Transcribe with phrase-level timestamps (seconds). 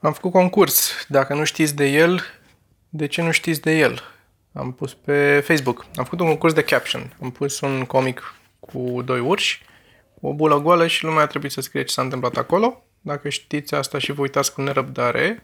[0.00, 1.06] Am făcut concurs.
[1.08, 2.22] Dacă nu știți de el,
[2.88, 4.02] de ce nu știți de el?
[4.52, 5.86] Am pus pe Facebook.
[5.94, 7.16] Am făcut un concurs de caption.
[7.22, 9.62] Am pus un comic cu doi urși,
[10.20, 12.82] cu o bulă goală și lumea a trebuit să scrie ce s-a întâmplat acolo.
[13.00, 15.42] Dacă știți asta și vă uitați cu nerăbdare,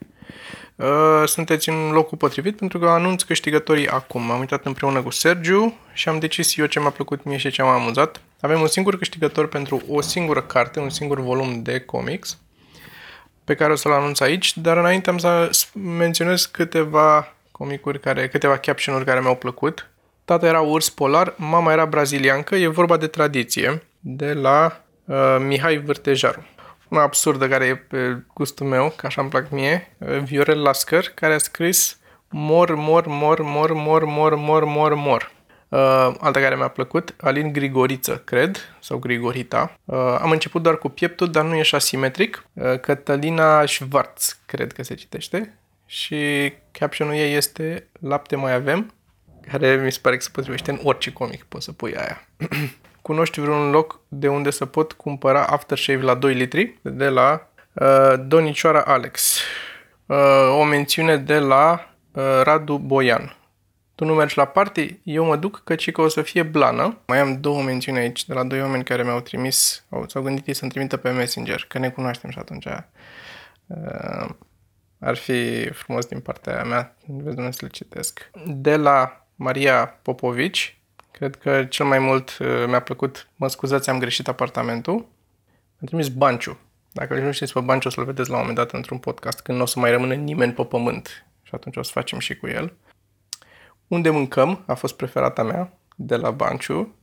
[0.77, 4.31] uh, sunteți în locul potrivit pentru că anunț câștigătorii acum.
[4.31, 7.63] Am uitat împreună cu Sergiu și am decis eu ce mi-a plăcut mie și ce
[7.63, 8.21] m-a amuzat.
[8.41, 12.39] Avem un singur câștigător pentru o singură carte, un singur volum de comics
[13.45, 18.57] pe care o să-l anunț aici, dar înainte am să menționez câteva comicuri, care, câteva
[18.57, 19.91] caption-uri care mi-au plăcut.
[20.25, 25.79] Tata era urs polar, mama era braziliancă, e vorba de tradiție, de la uh, Mihai
[25.79, 26.47] Vârtejaru.
[26.89, 31.13] Una absurdă care e pe gustul meu, că așa îmi plac mie, uh, Viorel Lascăr,
[31.15, 31.99] care a scris
[32.37, 35.33] Mor, mor, mor, mor, mor, mor, mor, mor, mor.
[35.75, 39.79] Uh, alta care mi-a plăcut, Alin Grigoriță, cred, sau Grigorita.
[39.85, 42.47] Uh, am început doar cu pieptul, dar nu e așa simetric.
[42.53, 45.59] Uh, Cătălina Schwarz, cred că se citește.
[45.87, 48.93] Și captionul ei este Lapte mai avem,
[49.51, 52.29] care mi se pare că se potrivește în orice comic, poți să pui aia.
[53.03, 56.79] Cunoști vreun loc de unde să pot cumpăra aftershave la 2 litri?
[56.83, 59.41] De la uh, Donicioara Alex.
[60.07, 60.17] Uh,
[60.59, 63.37] o mențiune de la uh, Radu Boian
[63.95, 66.99] tu nu mergi la party, eu mă duc căci că o să fie blană.
[67.07, 70.47] Mai am două mențiuni aici de la doi oameni care mi-au trimis, au, s-au gândit
[70.47, 74.29] ei să-mi trimită pe Messenger, că ne cunoaștem și atunci uh,
[74.99, 78.31] ar fi frumos din partea mea, vezi să le citesc.
[78.47, 80.79] De la Maria Popovici,
[81.11, 85.07] cred că cel mai mult uh, mi-a plăcut, mă scuzați, am greșit apartamentul.
[85.81, 86.59] Am trimis Banciu.
[86.93, 89.57] Dacă nu știți pe Banciu, o să-l vedeți la un moment dat într-un podcast, când
[89.59, 91.27] nu o să mai rămână nimeni pe pământ.
[91.43, 92.73] Și atunci o să facem și cu el.
[93.95, 96.95] Unde mâncăm a fost preferata mea, de la Banciu.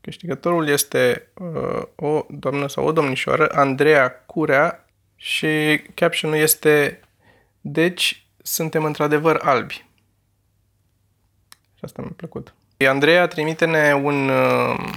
[0.00, 7.00] Câștigătorul este uh, o doamnă sau o domnișoară, Andreea Curea și captionul este
[7.60, 9.86] Deci suntem într-adevăr albi.
[11.74, 12.54] Și asta mi-a plăcut.
[12.88, 14.92] Andreea, trimite-ne un uh,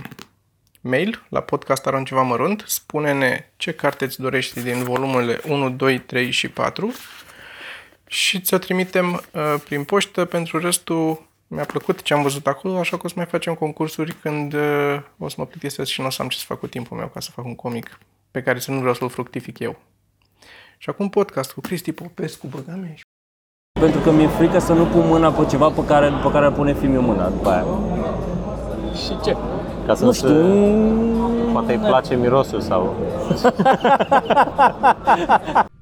[0.81, 6.31] mail la podcast ceva mărunt, spune-ne ce carte îți dorești din volumele 1, 2, 3
[6.31, 6.93] și 4
[8.11, 10.25] și ți-o trimitem uh, prin poștă.
[10.25, 14.13] Pentru restul mi-a plăcut ce am văzut acolo, așa că o să mai facem concursuri
[14.21, 16.67] când uh, o să mă plictisesc și nu o să am ce să fac cu
[16.67, 17.99] timpul meu ca să fac un comic
[18.31, 19.79] pe care să nu vreau să-l fructific eu.
[20.77, 23.01] Și acum podcast cu Cristi Popescu, băga mea și...
[23.79, 26.51] Pentru că mi-e frică să nu pun mâna pe ceva pe care, pe care ar
[26.51, 27.65] pune filmul mâna după aia.
[28.95, 29.35] Și ce?
[29.85, 31.51] Ca să Nu știu, Se...
[31.51, 32.95] Poate îi place mirosul sau...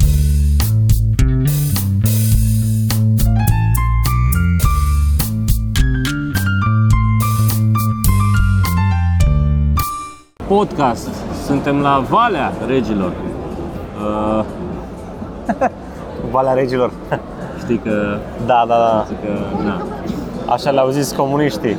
[10.49, 11.09] podcast.
[11.45, 13.11] Suntem la Valea Regilor.
[14.01, 14.45] Uh,
[16.33, 16.91] Valea Regilor.
[17.63, 18.17] știi că...
[18.45, 19.05] Da, da, da.
[19.07, 19.31] Zic că,
[19.65, 19.77] da.
[20.53, 21.77] Așa le-au zis comuniștii.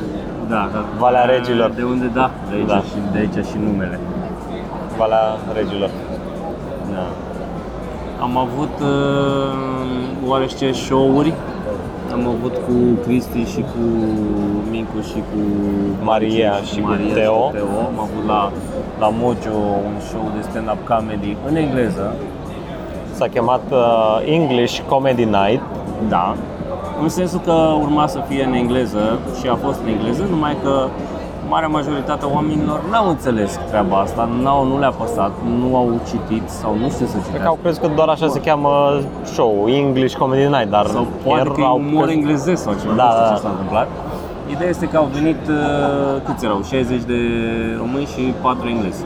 [0.49, 0.85] Da, da.
[0.99, 1.69] Valea Regilor.
[1.69, 2.77] De unde da, de aici, Da.
[2.77, 3.99] Și, de aici și numele.
[4.97, 5.89] Valea Regilor.
[6.93, 7.05] Da.
[8.21, 11.33] Am avut uh, oarește show-uri.
[12.13, 12.73] Am avut cu
[13.03, 13.83] Cristi și cu
[14.69, 15.39] Mincu și cu
[16.03, 17.33] Maria și cu Maria Teo.
[17.35, 17.65] Și cu Teo.
[17.91, 18.51] Am avut la,
[18.99, 19.57] la Mojo
[19.89, 22.15] un show de stand-up comedy în engleză.
[23.13, 25.61] S-a chemat uh, English Comedy Night.
[26.09, 26.35] Da.
[27.01, 30.87] În sensul că urma să fie în engleză și a fost în engleză, numai că
[31.53, 36.45] marea majoritate a oamenilor n-au înțeles treaba asta, n-au, nu le-a păsat, nu au citit
[36.49, 37.47] sau nu știu să Cred că citească.
[37.53, 38.71] au crezut că doar așa se cheamă
[39.23, 42.93] show, English Comedy Night, dar Sau poate că e erau umor crezut- englezesc sau ceva,
[43.01, 43.43] Da, nu știu da, ce da.
[43.45, 43.87] s-a întâmplat.
[44.53, 45.55] Ideea este că au venit, uh,
[46.25, 46.59] câți erau?
[46.71, 47.19] 60 de
[47.81, 49.01] români și 4 englezi.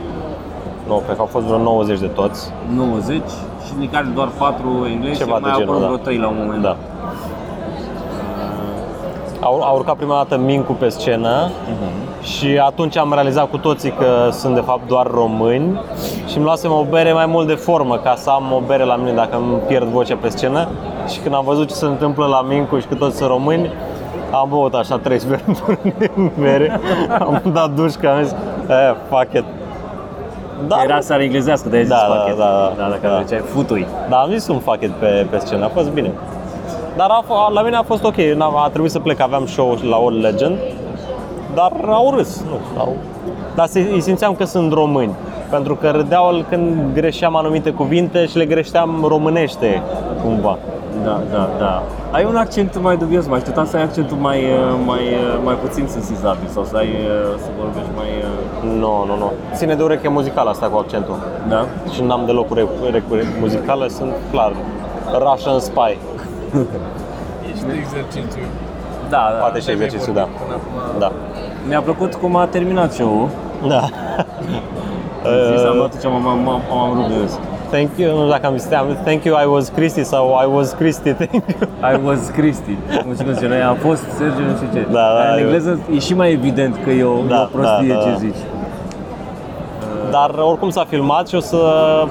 [0.88, 2.40] Nu, cred că au fost vreo 90 de toți.
[2.76, 3.22] 90
[3.66, 5.92] și din care doar 4 englezi Ceva și mai de au genul, apărut da.
[5.94, 6.68] vreo 3 la un moment Da.
[6.68, 6.78] dat.
[9.40, 11.48] Au, au urcat prima dată Mincu pe scenă
[12.26, 15.80] și atunci am realizat cu toții că sunt de fapt doar români
[16.28, 18.96] și îmi luasem o bere mai mult de formă ca să am o bere la
[18.96, 20.68] mine dacă îmi pierd vocea pe scenă
[21.08, 23.70] și când am văzut ce se întâmplă la Mincu și că toți sunt români
[24.32, 26.10] am băut așa trei sferturi de
[26.40, 26.80] bere,
[27.18, 28.34] am dat duș că am zis,
[28.68, 29.44] eh, fuck it.
[30.66, 32.36] Da, Era seara englezească, de-aia Da, zis da, pachet.
[32.38, 32.72] da, da.
[32.82, 33.22] da, dacă Da.
[33.22, 33.86] ziceai futui.
[34.08, 36.10] dar am zis un fuck it pe, pe scenă, a fost bine.
[36.96, 39.76] Dar a, f- la mine a fost ok, N-a- a trebuit să plec, aveam show
[39.90, 40.56] la All Legend,
[41.54, 42.96] dar au râs, nu, au...
[43.54, 45.14] Dar se, îi simțeam că sunt români,
[45.50, 49.82] pentru că râdeau când greșeam anumite cuvinte și le greșeam românește,
[50.22, 50.58] cumva.
[51.04, 51.82] Da, da, da.
[52.10, 55.54] Ai un accent mai dubios, mai așteptam să ai accentul mai, uh, mai, uh, mai
[55.54, 58.08] puțin sensizabil sau să ai uh, să vorbești mai...
[58.64, 59.32] uh, Nu, nu, nu.
[59.54, 61.16] Ține de ureche muzicală asta cu accentul.
[61.48, 61.66] Da?
[61.92, 64.52] Și n-am deloc ureche, ureche muzicală, sunt clar
[65.18, 65.98] Russian Spy.
[67.52, 68.42] Ești exercițiu.
[69.08, 69.38] Da, da.
[69.38, 70.22] Poate și exercițiu, da.
[70.22, 70.98] Până acum.
[70.98, 71.12] Da.
[71.68, 73.28] Mi-a plăcut cum a terminat show-ul.
[73.68, 73.80] Da.
[75.52, 77.38] Zis, am Uh, luat ce m-am, m-am, m-am rupt de râs.
[77.70, 80.54] thank you, nu știu dacă am zis, am- thank you, I was Cristi sau I
[80.56, 81.42] was Cristi, thank you.
[81.92, 82.76] I was Cristi.
[83.06, 84.86] Nu știu cum se zice, am fost Sergiu, nu știu ce.
[84.90, 87.42] Da, da, Dar în eu- engleză e și mai evident că e o, Da, e
[87.42, 88.16] o prostie da, da, ce da.
[88.16, 88.40] zici.
[90.10, 91.56] Dar oricum s-a filmat și o să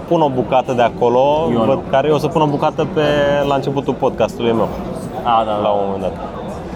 [0.07, 1.81] pun o bucată de acolo, Eu văd nu.
[1.89, 3.01] care o să pun o bucată pe,
[3.47, 4.67] la începutul podcastului meu,
[5.23, 6.13] A, da, la un moment dat.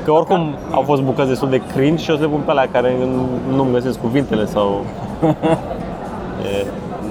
[0.03, 2.67] Că oricum au fost bucăți destul de cringe și o să le pun pe alea
[2.71, 2.93] care
[3.55, 4.85] nu-mi găsesc cuvintele sau...
[6.61, 6.65] e,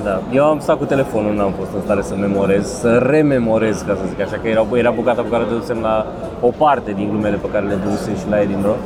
[0.05, 0.21] Da.
[0.33, 4.03] Eu am stat cu telefonul, n-am fost în stare să memorez, să rememorez, ca să
[4.09, 6.07] zic așa, că era, era bucata pe care o dădusem la
[6.41, 8.79] o parte din glumele pe care le dădusem și la Edinburgh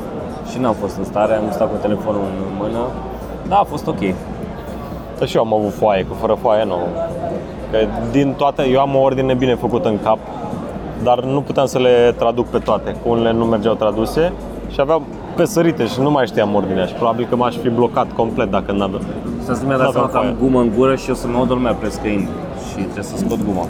[0.51, 2.83] și n-am fost în stare, am stat cu telefonul în mână.
[3.49, 4.03] Da, a fost ok.
[5.19, 6.79] Că și eu am avut foaie, că fără foaie nu.
[7.71, 7.79] Că
[8.11, 10.19] din toate, eu am o ordine bine făcută în cap,
[11.03, 14.33] dar nu puteam să le traduc pe toate, că unele nu mergeau traduse
[14.71, 15.03] și aveam
[15.37, 18.73] pe sărite și nu mai știam ordinea și probabil că m-aș fi blocat complet dacă
[18.73, 19.03] n-aveam.
[19.45, 20.37] Să mi-a dat N-aveam seama că am foaie.
[20.41, 22.29] gumă în gură și o să mă audă lumea prescăind
[22.69, 23.67] și trebuie să scot guma.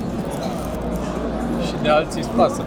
[1.66, 2.62] Și de alții îți pasă.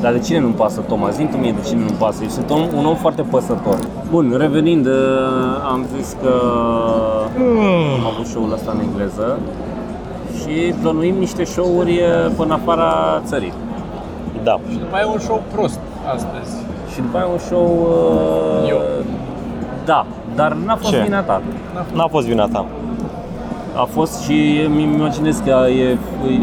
[0.00, 1.08] Dar de cine nu-mi pasă, Toma?
[1.10, 2.18] Zi tu mie de cine nu-mi pasă.
[2.22, 3.78] Eu sunt om, un om foarte păsător.
[4.10, 4.92] Bun, revenind, uh,
[5.72, 6.32] am zis că
[7.98, 9.38] am avut show-ul ăsta în engleză
[10.40, 13.52] și plănuim niște show-uri uh, până afara țării.
[14.42, 14.58] Da.
[14.70, 15.78] Și după aia e un show prost
[16.14, 16.56] astăzi.
[16.92, 17.88] Și după aia un show...
[18.62, 18.80] uh, Eu.
[19.84, 21.00] Da, dar n-a fost Ce?
[21.04, 21.42] vina ta.
[21.92, 22.64] N-a fost vina ta.
[23.76, 25.96] A fost și mi imaginez că e,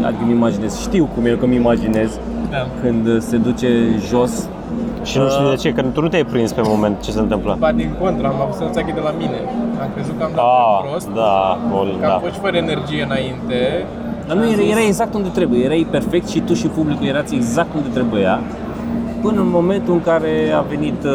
[0.06, 2.10] adică mi imaginez, știu cum e că mi imaginez
[2.50, 2.66] Da.
[2.82, 3.68] când uh, se duce
[4.08, 4.48] jos
[5.04, 7.56] Și nu știu de ce, că tu nu te-ai prins pe moment ce se întâmplă.
[7.58, 9.38] Ba din contra, am avut senzația de la mine.
[9.82, 12.18] Am crezut că am dat Ah, un prost, da, bol, că am da.
[12.22, 13.58] fost și fără energie înainte.
[14.26, 17.74] Dar nu, era, era exact unde trebuie, erai perfect și tu și publicul erați exact
[17.74, 18.40] unde trebuia
[19.22, 21.12] Până în momentul în care a venit uh,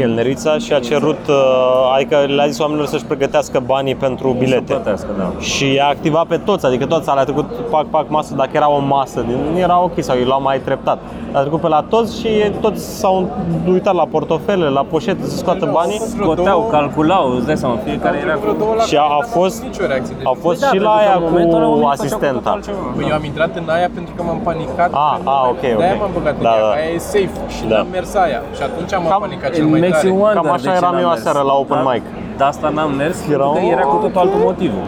[0.00, 4.62] Chelnerița și a cerut, uh, adică le-a zis oamenilor să-și pregătească banii pentru să bilete.
[4.72, 5.30] plătească, da.
[5.40, 8.78] Și i-a activat pe toți, adică toți le-a trecut pac, pac, masă, dacă era o
[8.78, 10.98] masă, din, era ok sau i l-au mai treptat.
[11.32, 12.28] A trecut pe la toți și
[12.60, 13.28] toți s-au
[13.68, 15.98] uitat la portofele, la poșete să scoată banii.
[15.98, 18.58] Scoteau, calculau, îți dai seama, fiecare era vreo cu...
[18.58, 20.14] două la Și a- care a n-am fost- avut nicio reacție.
[20.18, 21.88] Deci, Au fost Păi da, și la pentru că aia în momentul ăla cu oamenii
[21.90, 22.36] făceau cu asistenta.
[22.38, 22.82] totul altceva.
[22.96, 24.90] Păi eu am intrat în aia pentru că m-am panicat.
[25.06, 26.00] Ah, pentru ah, că ok, De-aia ok.
[26.02, 26.62] m-am băgat în Da, ea.
[26.68, 26.70] da.
[26.78, 27.76] Aia e safe și Da.
[27.76, 28.40] n-am mers aia.
[28.56, 30.08] Și atunci am Cam- panicat It cel mai makes tare.
[30.12, 31.20] you wonder Cam așa de ce eram n-am eu mers.
[31.20, 31.90] aseară la open Da?
[31.92, 32.04] mic.
[32.38, 34.84] De asta n-am mers, Era, pentru că era cu "Oh, totul ok." altul motivul.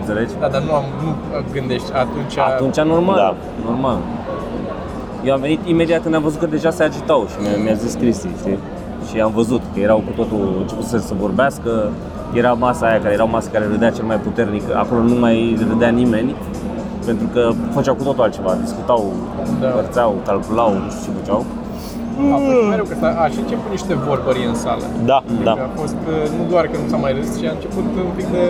[0.00, 0.32] Înțelegi?
[0.42, 1.10] Da, dar nu am, nu
[1.56, 2.34] gândești atunci.
[2.52, 3.30] Atunci normal, Da.
[3.68, 3.98] normal.
[5.26, 7.94] Eu am venit imediat când am văzut că deja se agitau și mi-a, mi-a zis
[7.94, 8.58] Cristi, știi?
[9.08, 11.70] Și am văzut că erau cu totul, început să se vorbească,
[12.32, 15.56] era masa aia care era o masă care râdea cel mai puternic, acolo nu mai
[15.70, 16.34] râdea nimeni,
[17.04, 19.12] pentru că făceau cu totul altceva, discutau,
[19.60, 19.66] Da.
[19.66, 21.44] împărțeau, calculau, nu știu ce făceau.
[22.34, 24.86] A fost mereu că s-a, a și început niște vorbări în sală.
[25.04, 25.52] Da, da.
[25.52, 28.26] A fost uh, nu doar că nu s-a mai râs, ci a început un pic
[28.36, 28.44] de...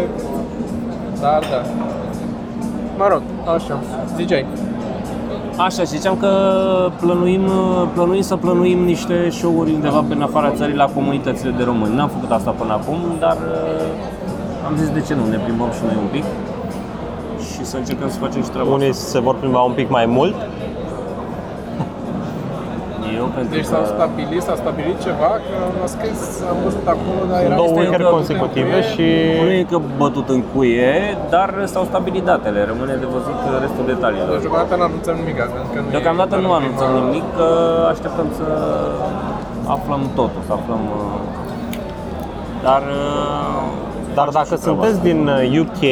[1.21, 1.61] Dar da.
[2.99, 3.23] Mă rog,
[3.57, 3.79] așa,
[4.17, 4.47] ziceai.
[5.57, 6.31] Așa, și ziceam că
[7.01, 7.45] plănuim,
[7.95, 11.95] plănuim să plănuim niște show-uri undeva pe în afara țării la comunitățile de români.
[11.95, 15.81] N-am făcut asta până acum, dar uh, am zis de ce nu, ne plimbăm și
[15.85, 16.25] noi un pic
[17.53, 19.05] și să încercăm să facem și treaba Unii asta.
[19.09, 20.35] se vor plimba un pic mai mult.
[23.21, 23.73] Eu pentru Deci că...
[23.73, 26.19] s-au stabilit, s-a stabilit ceva, că am scris,
[26.53, 27.55] am văzut acolo, dar era...
[27.61, 29.07] Două Este weekend încă consecutive și
[29.45, 30.93] Nu e că bătut în cuie,
[31.35, 34.29] dar s-au stabilit datele, rămâne de văzut restul detaliilor.
[34.35, 37.47] Deci deocamdată nu anunțăm nimic, încă nu e- Deocamdată nu e anunțăm prima- nimic, că
[37.93, 38.47] așteptăm să
[39.77, 40.83] aflăm totul, să aflăm...
[40.99, 41.19] uh,
[42.67, 42.83] Dar...
[43.01, 43.65] uh,
[44.19, 45.09] Dar dacă și treaba sunteți asta.
[45.11, 45.83] din uh, UK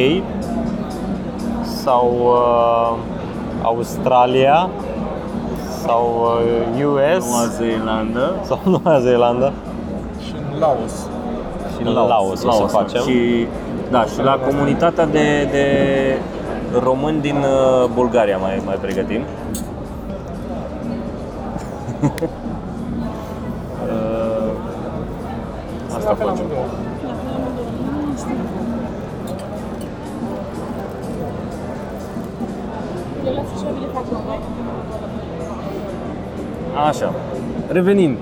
[1.84, 2.90] sau uh,
[3.62, 4.68] Australia
[5.86, 6.02] sau
[6.76, 9.52] uh, US Noua Zeelandă sau Noua Zeelandă,
[10.24, 10.92] Și în Laos.
[11.76, 13.02] și În Laos o să facem.
[13.02, 13.46] Și,
[13.90, 15.66] da, și la comunitatea de, de
[16.82, 19.22] români din uh, Bulgaria mai, mai pregătim.
[23.84, 24.50] Uh,
[25.96, 26.44] Asta La fel facem.
[26.44, 26.64] amândouă.
[36.88, 37.12] Așa.
[37.68, 38.16] Revenind,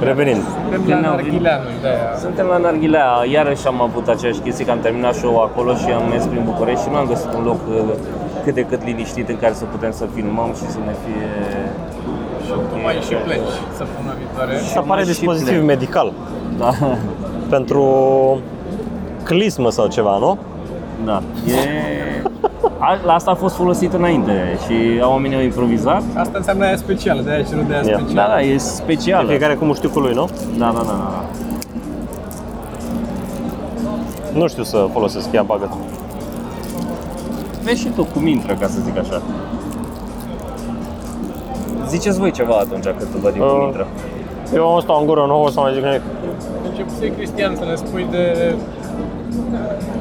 [0.00, 0.42] revenind.
[0.42, 2.16] Suntem la Când ne-au Narghileanul, de-aia.
[2.20, 6.08] Suntem la Narghilea, iarăși am avut aceeași chestie, că am terminat show acolo și am
[6.08, 7.74] mers prin București și nu am găsit un loc uh,
[8.44, 11.28] cât de cât liniștit în care să putem să filmăm și să ne fie
[12.52, 12.82] ok.
[12.82, 14.52] Mai și pleci săptămâna viitoare.
[14.70, 15.66] Și apare mai și dispozitiv plec.
[15.66, 16.12] medical
[16.58, 16.70] Da.
[17.54, 17.84] pentru
[19.22, 20.38] clismă sau ceva, nu?
[21.04, 21.22] Da.
[21.46, 22.01] E...
[22.84, 26.02] A, la asta a fost folosit înainte și oamenii au improvizat.
[26.16, 27.96] Asta înseamnă aia specială, de aia cerut de aia Ia.
[27.98, 28.28] specială.
[28.28, 29.26] Da, da, e special.
[29.26, 30.28] Fiecare cu muștiucul lui, nu?
[30.58, 31.10] Da, da, da, da.
[31.10, 31.24] da.
[34.38, 35.76] Nu știu să folosesc, ea bagă.
[37.62, 39.22] Vezi și tu cum intră, ca să zic așa.
[41.88, 43.64] Ziceți voi ceva atunci cât văd eu cum Uh.
[43.66, 43.86] intră.
[44.54, 46.00] Eu am stau în gură, nu o să mai zic nimic.
[46.70, 48.54] Începuse Cristian să ne spui de...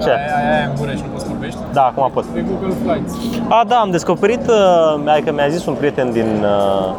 [0.02, 0.10] Ce?
[0.10, 1.60] Aia, aia, aia în gură și nu poți să vorbești.
[1.74, 2.26] Da, acum pot.
[2.34, 3.14] De Google Flights.
[3.50, 6.94] A, da, am descoperit, uh, adică mi-a zis un prieten din uh,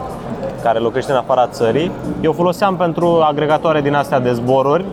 [0.62, 1.90] care locuiește în afara țării.
[2.20, 4.84] Eu foloseam pentru agregatoare din astea de zboruri.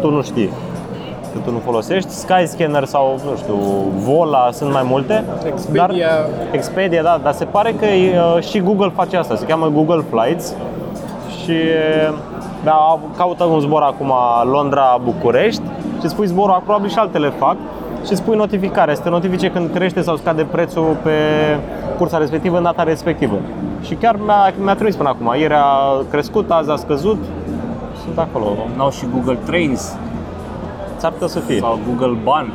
[0.00, 0.50] Tu nu știi
[1.32, 2.10] că tu nu folosești.
[2.10, 3.54] Skyscanner sau, nu știu,
[3.96, 5.24] Vola, sunt mai multe.
[5.46, 5.86] Expedia.
[5.86, 9.36] Dar, Expedia, da, dar se pare că uh, și Google face asta.
[9.36, 10.54] Se cheamă Google Flights
[11.42, 11.54] și
[12.64, 14.12] da, caută un zbor acum
[14.44, 15.62] Londra-București
[16.06, 17.56] și spui zborul, acum probabil și altele fac
[18.06, 21.10] și spui notificare, să te notifice când crește sau scade prețul pe
[21.98, 23.38] cursa respectivă în data respectivă.
[23.82, 25.34] Și chiar mi-a, mi-a trimis până acum.
[25.38, 27.24] Ieri a crescut, azi a scăzut.
[28.04, 28.46] Sunt acolo.
[28.76, 29.96] N-au și Google Trains
[30.96, 31.58] S-ar putea să fie.
[31.58, 32.52] sau Google Ban.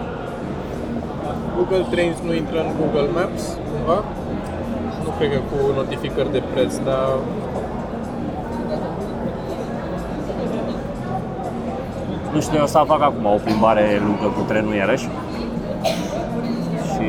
[1.58, 4.04] Google Trains nu intră în Google Maps, cumva?
[5.04, 7.08] Nu cred că cu notificări de preț, dar...
[12.34, 15.08] Nu știu, eu o să fac acum o plimbare lungă cu trenul iarăși.
[16.92, 17.08] Și...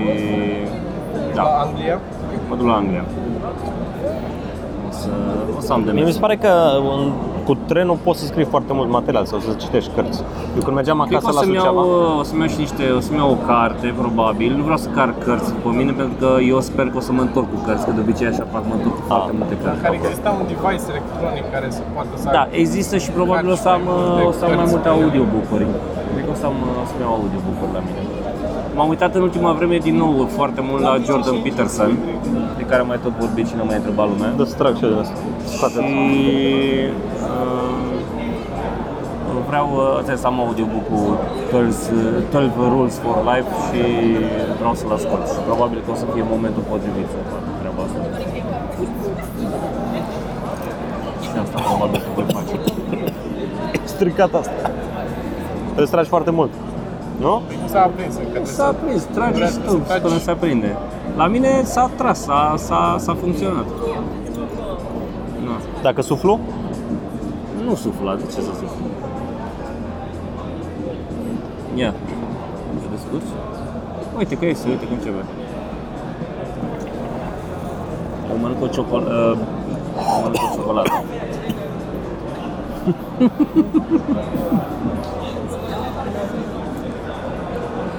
[1.34, 2.00] La Da, Anglia?
[2.48, 3.04] mă duc la Anglia.
[4.88, 5.08] O să,
[5.56, 6.14] o să am de Mie mi mers.
[6.14, 6.48] se pare că
[6.96, 7.12] în-
[7.52, 10.20] cu trenul poți să scrii foarte mult material sau să citești cărți.
[10.56, 11.84] Eu când mergeam Cred că acasă o la să-mi iau, Suceava,
[12.20, 14.50] o să-mi iau și niște, o să-mi iau o carte, probabil.
[14.58, 17.22] Nu vreau să car cărți pe mine, pentru că eu sper că o să mă
[17.28, 19.38] întorc cu cărți, că de obicei așa fac, mă întorc cu foarte Ah.
[19.40, 19.80] multe cărți.
[19.84, 23.68] Care exista un device electronic care să poată să Da, există și probabil o să
[23.76, 23.84] am,
[24.30, 25.66] o să am mai multe audiobook-uri.
[26.12, 28.00] Cred că o să am, o să iau audiobook-uri la mine.
[28.76, 31.90] M-am uitat în ultima vreme din nou foarte mult la Jordan Peterson,
[32.58, 34.30] de care am mai tot vorbit și n-am mai întrebat lumea.
[34.36, 35.14] dă să trag și eu din asta.
[35.54, 35.74] Scoate.
[35.74, 37.21] Și uh,
[39.52, 41.08] vreau uh, trebuie să am audiobook-ul
[41.50, 43.82] 12, uh, 12 Rules for Life și
[44.60, 45.24] vreau să-l ascult.
[45.34, 47.98] Și probabil că o să fie momentul potrivit să fac treaba asta.
[51.24, 52.54] Și asta probabil că voi face.
[53.94, 54.58] Stricat asta.
[55.80, 56.52] Îți tragi foarte mult.
[57.24, 57.34] Nu?
[57.72, 58.28] S-a aprins încă.
[58.30, 60.00] trebuie S-a să- prins, tragi Vrea și să tu tragi.
[60.06, 60.70] până se aprinde.
[61.16, 63.66] La mine s-a tras, s-a, s-a, s-a funcționat.
[65.46, 65.52] Nu.
[65.82, 66.38] Dacă suflu?
[67.66, 68.84] Nu sufla, de ce să suflu?
[71.74, 71.94] Ia,
[72.72, 73.30] nu te descurci?
[74.18, 75.18] Uite că este, uite cum ceva.
[78.32, 79.10] O mănânc o ciocolată.
[79.10, 79.38] Uh,
[80.16, 81.02] o mănânc o ciocolată.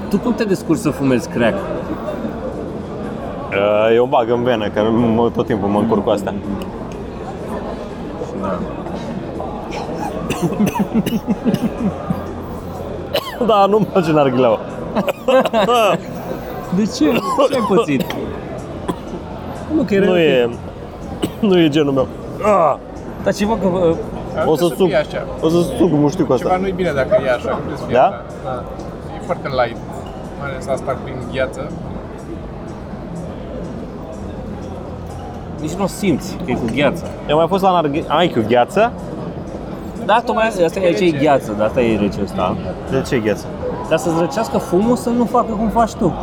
[0.09, 1.57] tu cum te descurci să fumezi crack?
[3.49, 6.33] Uh, Eu bag în venă, că mă, tot timpul mă încurc cu astea.
[8.41, 8.59] Da.
[13.47, 14.59] Da, nu-mi place narghileaua.
[16.75, 17.05] De ce?
[17.49, 18.05] Ce ai pățit?
[19.75, 20.49] Nu, că era Nu e,
[21.39, 22.07] nu e genul meu.
[22.43, 22.75] Ah,
[23.23, 23.67] Dar ceva că...
[23.67, 23.95] uh,
[24.37, 25.25] Ar O să putea suc, fie așa.
[25.41, 26.61] o să suc muștiu cu Ceva asta.
[26.61, 28.03] nu-i bine dacă e așa, nu trebuie să fie Da?
[28.03, 28.23] așa.
[28.43, 28.63] Da.
[29.17, 29.77] E foarte light.
[30.39, 31.71] Mai ales asta prin gheață.
[35.61, 37.07] Nici nu o simți că e cu gheață.
[37.29, 38.03] Eu mai fost la narghi...
[38.07, 38.91] Ai cu gheață?
[40.05, 42.55] Da, tocmai asta e, aici e gheață, dar asta e rece ăsta.
[42.89, 43.45] De ce gheață?
[43.89, 46.13] Dar să-ți răcească fumul să nu facă cum faci tu.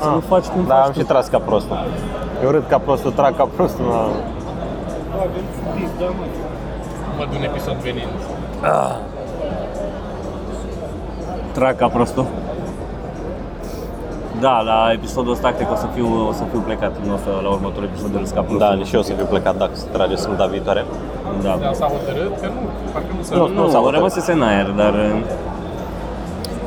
[0.00, 0.98] Să nu faci cum Da, faci am tu.
[0.98, 1.76] și tras ca prostul.
[2.44, 3.84] Eu râd ca prostul, trag ca prostul.
[3.88, 4.08] Na.
[7.18, 8.08] Văd un episod venind.
[11.52, 12.26] Trag ca prostul.
[14.40, 17.16] Da, la episodul ăsta cred că o să fiu, o să fiu plecat, nu o
[17.16, 18.58] să la următorul episod de Râs ca prostul.
[18.78, 20.84] Da, și eu o să fiu plecat dacă se trage sâmbătă viitoare.
[21.42, 21.58] Da.
[21.60, 22.60] Dar s-a hotărât că nu,
[22.92, 23.94] parcă nu s-a Nu, Nu, s-a nu, hotărât.
[23.94, 25.20] rămăsese în aer, dar uh,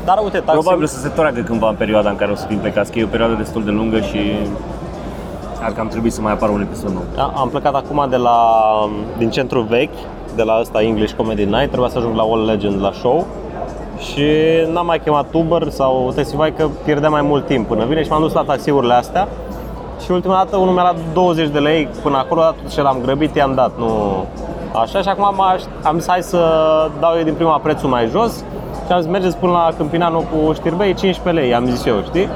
[0.05, 0.59] Dar uite, taxi...
[0.61, 2.99] probabil o să se tragă cândva în perioada în care o să fim plecați, că
[2.99, 4.19] e o perioadă destul de lungă și
[5.61, 7.03] ar cam trebui să mai apară un episod nou.
[7.17, 8.37] A- Am plecat acum de la,
[9.17, 9.97] din centru vechi,
[10.35, 13.25] de la ăsta English Comedy Night, trebuia să ajung la All Legend la show
[13.99, 14.25] și
[14.73, 18.21] n-am mai chemat Uber sau Taxify că pierdeam mai mult timp până vine și m-am
[18.21, 19.27] dus la taxiurile astea
[20.03, 22.97] și ultima dată unul mi-a luat 20 de lei până acolo, dar tot ce l-am
[23.03, 23.87] grăbit i-am dat, nu
[24.73, 25.41] așa și acum am,
[25.83, 26.39] am zis hai să
[26.99, 28.43] dau eu din prima prețul mai jos
[28.85, 32.29] și am zis mergeți până la Câmpinanu cu știrbei 15 lei, am zis eu, știi?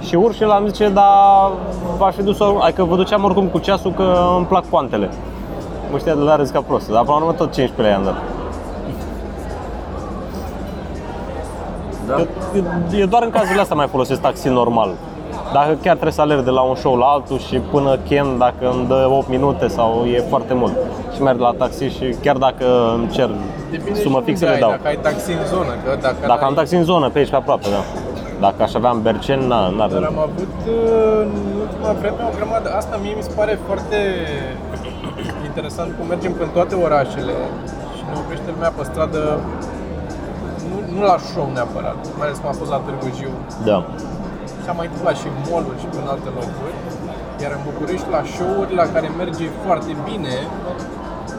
[0.00, 1.50] Și urc și el am zice, dar
[1.98, 5.10] v-aș fi dus, adică vă duceam oricum cu ceasul că îmi plac poantele.
[5.90, 8.04] Mă știa de la râs ca prost, dar până la urmă tot 15 lei am
[8.04, 8.22] dat.
[12.08, 12.18] da.
[12.18, 12.64] Eu,
[12.98, 14.90] eu doar în cazurile astea mai folosesc taxi normal.
[15.52, 18.64] Dacă chiar trebuie să alerg de la un show la altul și până Ken, dacă
[18.72, 20.72] îmi dă 8 minute sau e foarte mult.
[21.14, 22.64] Și merg la taxi și chiar dacă
[22.94, 23.30] îmi cer
[23.70, 24.70] Depinde sumă și fixă, unde le ai, dau.
[24.70, 27.30] Dacă ai taxi în zonă, că dacă, Dacă n-ai- am taxi în zonă, pe aici
[27.30, 27.82] pe aproape, da.
[28.46, 29.88] Dacă aș avea în Bercen, na, n-ar...
[29.88, 30.74] Dar am avut uh,
[31.24, 31.30] în
[31.64, 32.68] ultima vreme o grămadă.
[32.80, 33.98] Asta mie mi se pare foarte
[35.48, 37.34] interesant cum mergem în toate orașele
[37.96, 39.22] și ne oprește lumea pe stradă
[40.70, 43.32] nu, nu la show neapărat, mai ales cum a fost la Târgu Jiu.
[43.68, 43.78] Da.
[44.68, 46.74] S-a mai întâmplat și în mall-uri și în alte locuri.
[47.42, 50.34] Iar în București, la show-uri la care merge foarte bine,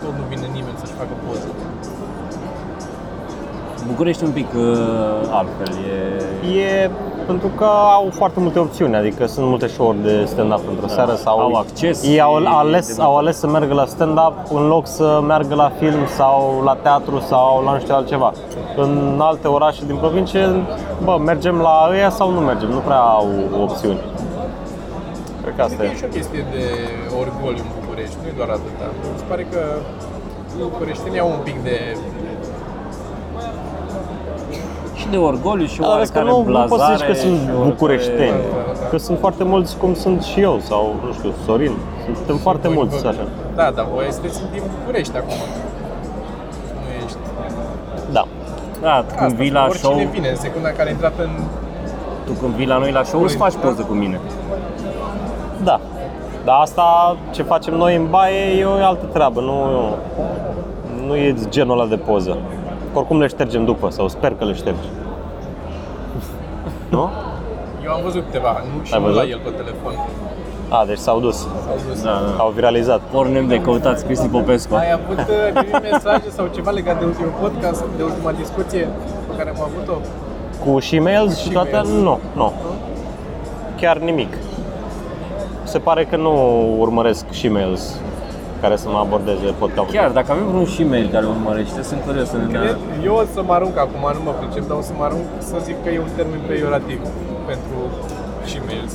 [0.04, 1.50] tot nu vine nimeni să-și facă poză.
[3.92, 5.72] București un pic uh, altfel.
[6.56, 6.70] E...
[6.70, 6.90] E
[7.32, 7.68] pentru că
[7.98, 11.44] au foarte multe opțiuni, adică sunt multe show-uri de stand-up într-o seară sau Da.
[11.44, 14.88] Au acces ei au și ales, de- au ales să meargă la stand-up în loc
[14.88, 18.34] să meargă la film sau la teatru sau la nu știu altceva.
[18.76, 20.46] În alte orașe din provincie,
[21.04, 23.28] bă, mergem la ăia sau nu mergem, nu prea au
[23.62, 24.00] opțiuni.
[25.42, 25.96] Cred că asta Cred că e.
[25.96, 26.64] e și o chestie de
[27.24, 28.86] orgoliu în București, nu e doar atâta.
[29.14, 29.62] Mi se pare că
[30.70, 32.19] bucureștenii au un pic de Și
[35.12, 37.40] de orgoliu și Dar vezi că oarecare nu, nu poți să zici că blazare sunt
[37.40, 38.40] și oarecare- bucureșteni,
[38.90, 41.72] că sunt foarte mulți cum sunt și eu sau, nu știu, Sorin.
[42.16, 43.24] Suntem foarte Voi- mulți voi- așa.
[43.56, 45.38] Da, dar voi sunteți din București acum.
[46.84, 47.18] Nu ești...
[48.12, 48.26] Da.
[48.82, 51.30] Da, când Asta, vii la oricine show, vine, în secunda care a intrat în...
[52.26, 53.60] tu când vii la noi la show, îți faci Da.
[53.60, 54.20] poză cu mine.
[55.64, 55.80] Da.
[56.46, 59.56] Dar asta ce facem noi în baie e o altă treabă, nu,
[61.08, 62.38] nu e genul ăla de poză.
[62.94, 64.88] Oricum le ștergem după, sau sper că le ștergi.
[66.90, 67.10] Nu?
[67.86, 69.30] Eu am văzut câteva, nu și Ai nu la văzut?
[69.32, 69.94] el pe telefon.
[70.70, 71.38] A, deci s-au dus.
[71.38, 72.02] S-au dus.
[72.04, 72.44] Da, da.
[72.44, 73.02] Au viralizat.
[73.12, 74.76] Pornem de căutați Cristi Popescu.
[74.76, 78.88] Ai avut uh, primit mesaje sau ceva legat de ultimul podcast, de ultima discuție
[79.30, 79.94] pe care am avut-o?
[80.66, 81.72] Cu și mails și toate?
[81.72, 81.90] mails.
[81.90, 82.54] Nu, nu.
[83.80, 84.34] Chiar nimic.
[85.64, 86.34] Se pare că nu
[86.80, 87.96] urmăresc și mails
[88.64, 89.94] care să mă abordeze podcastul.
[89.96, 92.62] Chiar, dacă avem vreun și mail care urmărește, sunt curios să ne dea...
[92.62, 92.78] Cred,
[93.10, 95.56] eu o să mă arunc acum, nu mă pricep, dar o să mă arunc să
[95.68, 97.00] zic că e un termen peiorativ
[97.52, 97.78] pentru
[98.52, 98.94] și-mails.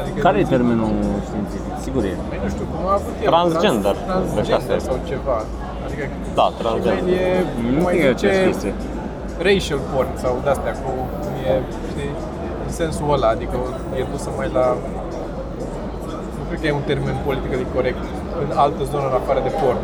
[0.00, 0.92] Adică Care e termenul
[1.28, 1.72] științific?
[1.86, 2.12] Sigur e.
[2.30, 3.28] Păi nu știu, cum a avut el.
[3.32, 3.94] Transgender.
[4.08, 4.88] Trans, Deci asta transgender e.
[4.88, 5.36] sau ceva.
[5.86, 6.04] Adică
[6.38, 6.96] Da, transgender.
[6.98, 8.72] și-mail e, Nu cum mai cred că e zice, aceeași chestie.
[9.46, 10.90] racial porn sau de-astea, cu,
[11.22, 11.52] cum e,
[11.90, 12.12] știi,
[12.66, 13.56] în sensul ăla, adică
[13.98, 14.66] e dusă mai la...
[16.38, 18.02] Nu cred că e un termen politic corect
[18.44, 19.78] în altă zonă în afară de porn.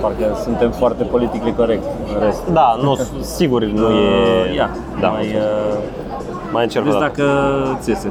[0.00, 1.82] Parcă suntem foarte politically corect
[2.14, 2.42] în rest.
[2.52, 4.48] Da, nu, sigur nu e...
[4.48, 5.78] Uh, Ia, da, mai, uh,
[6.52, 7.22] mai încerc o vezi dată.
[7.22, 8.10] dacă ți iese.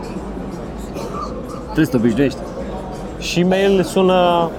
[1.63, 2.39] Trebuie să te obișnuiești.
[3.17, 4.49] Și mail sună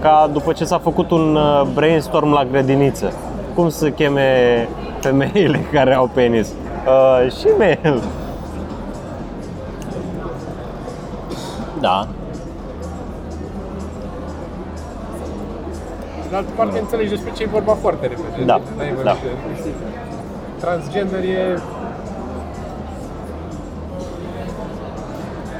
[0.00, 3.12] ca după ce s-a făcut un uh, brainstorm la grădiniță.
[3.54, 4.68] Cum să cheme
[5.00, 6.48] femeile care au penis?
[6.86, 8.02] Uh, și mail.
[11.80, 12.06] Da.
[16.34, 18.44] De altă parte, înțelegi despre ce e vorba foarte repede.
[18.44, 19.16] Da, Deci, n-ai vorbit da.
[19.22, 19.70] de-
[20.60, 21.58] Transgender e...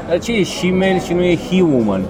[0.09, 2.03] Dar ce e și mail și nu e he woman?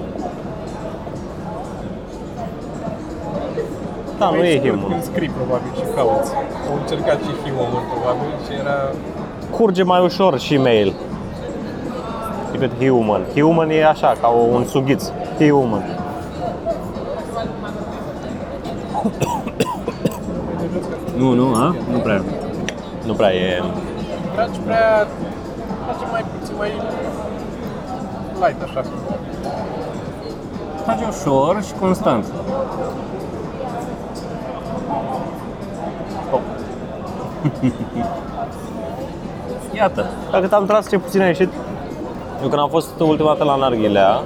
[4.19, 4.91] Da, nu mai e scurt human.
[4.91, 6.33] Când scrii, probabil, și cauți.
[6.71, 8.77] Au încercat și human probabil, și era...
[9.51, 10.95] Curge mai ușor și mail
[12.51, 13.23] decât human.
[13.35, 15.11] Human e așa, ca un sughiț.
[15.39, 16.04] Human.
[21.17, 21.75] Nu, nu, a?
[21.93, 22.23] Nu prea.
[23.07, 23.63] Nu prea e...
[24.35, 25.07] Tragi prea...
[25.87, 26.71] Face mai puțin, mai...
[28.35, 28.83] Light, așa.
[30.85, 32.25] Faci ușor și constant.
[39.75, 40.07] Iată.
[40.31, 41.53] Dar cât am tras, ce puțin a ieșit.
[42.43, 44.23] Eu când am fost ultima dată la Narghilea,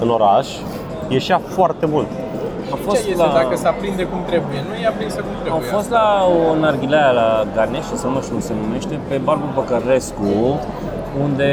[0.00, 0.48] în oraș,
[1.08, 2.06] ieșea foarte mult.
[2.72, 3.32] A Ce fost este la...
[3.40, 4.58] dacă se aprinde cum trebuie?
[4.68, 5.52] Nu e aprinsă cum trebuie.
[5.52, 9.46] Am fost la o narghilea la Garnești, sau nu știu cum se numește, pe Barbu
[9.54, 10.60] Păcărescu,
[11.24, 11.52] unde,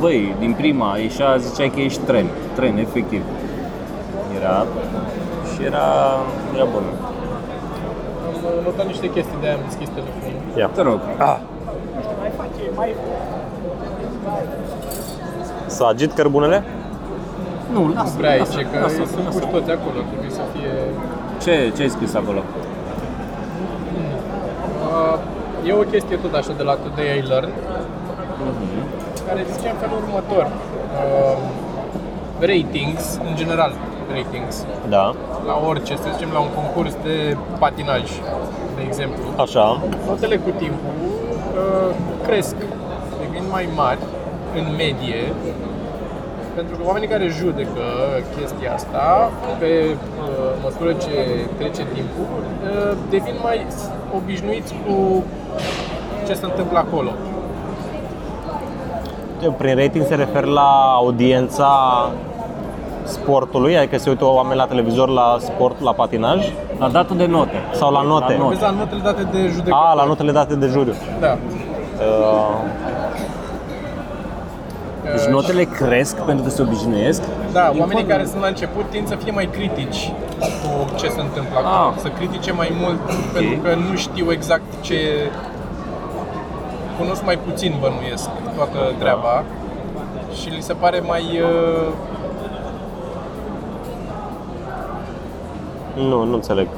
[0.00, 3.22] băi, din prima ieșea, ziceai că ești tren, tren, efectiv.
[4.40, 4.66] Era
[5.52, 5.86] și era,
[6.54, 6.82] era bun.
[8.26, 10.40] Am notat niște chestii de aia am deschis telefonul.
[10.58, 10.66] Ia.
[10.74, 11.00] Te rog.
[12.20, 12.94] Mai face, mai...
[15.66, 16.64] Să agit cărbunele?
[17.72, 19.38] Nu, Nu lasă, prea lasă, aici, că lasă, sunt lasă.
[19.38, 20.72] puși toți acolo, trebuie să fie...
[21.44, 22.40] Ce, ce ai scris acolo?
[24.86, 27.50] Uh, e o chestie tot așa de la Today I Learn,
[29.26, 30.44] care zice în felul următor.
[30.46, 31.36] Uh,
[32.50, 33.72] ratings, în general,
[34.16, 35.14] ratings, Da.
[35.46, 38.02] la orice, să zicem la un concurs de patinaj
[38.76, 39.80] de exemplu, Așa.
[40.06, 41.90] notele cu timpul uh,
[42.26, 42.56] cresc,
[43.20, 43.98] devin mai mari
[44.58, 45.20] în medie,
[46.58, 47.84] pentru că oamenii care judecă
[48.36, 49.96] chestia asta, pe uh,
[50.62, 51.14] măsură ce
[51.58, 53.66] trece timpul, uh, devin mai
[54.16, 55.24] obișnuiți cu
[56.26, 57.10] ce se întâmplă acolo.
[59.58, 61.70] Prin rating se refer la audiența
[63.04, 67.52] sportului, adică se uită oameni la televizor la sport, la patinaj La datul de note.
[67.72, 68.32] sau la note?
[68.32, 68.48] La note.
[68.48, 69.82] Vezi la notele date de judecători.
[69.90, 70.94] A, la notele date de juriu.
[71.20, 71.36] Da.
[71.36, 72.54] Uh,
[75.14, 77.22] Deci notele cresc pentru că se obișnuiesc.
[77.52, 78.14] Da, Din oamenii contră.
[78.16, 81.74] care sunt la început tind să fie mai critici cu ce se întâmplă acolo.
[81.74, 82.00] Ah.
[82.00, 82.98] Să critique mai mult
[83.32, 84.96] pentru că nu știu exact ce...
[86.98, 89.44] Cunosc mai puțin, bănuiesc, toată treaba
[90.40, 91.22] și li se pare mai...
[91.42, 91.92] Uh,
[95.94, 96.68] nu, nu înțeleg.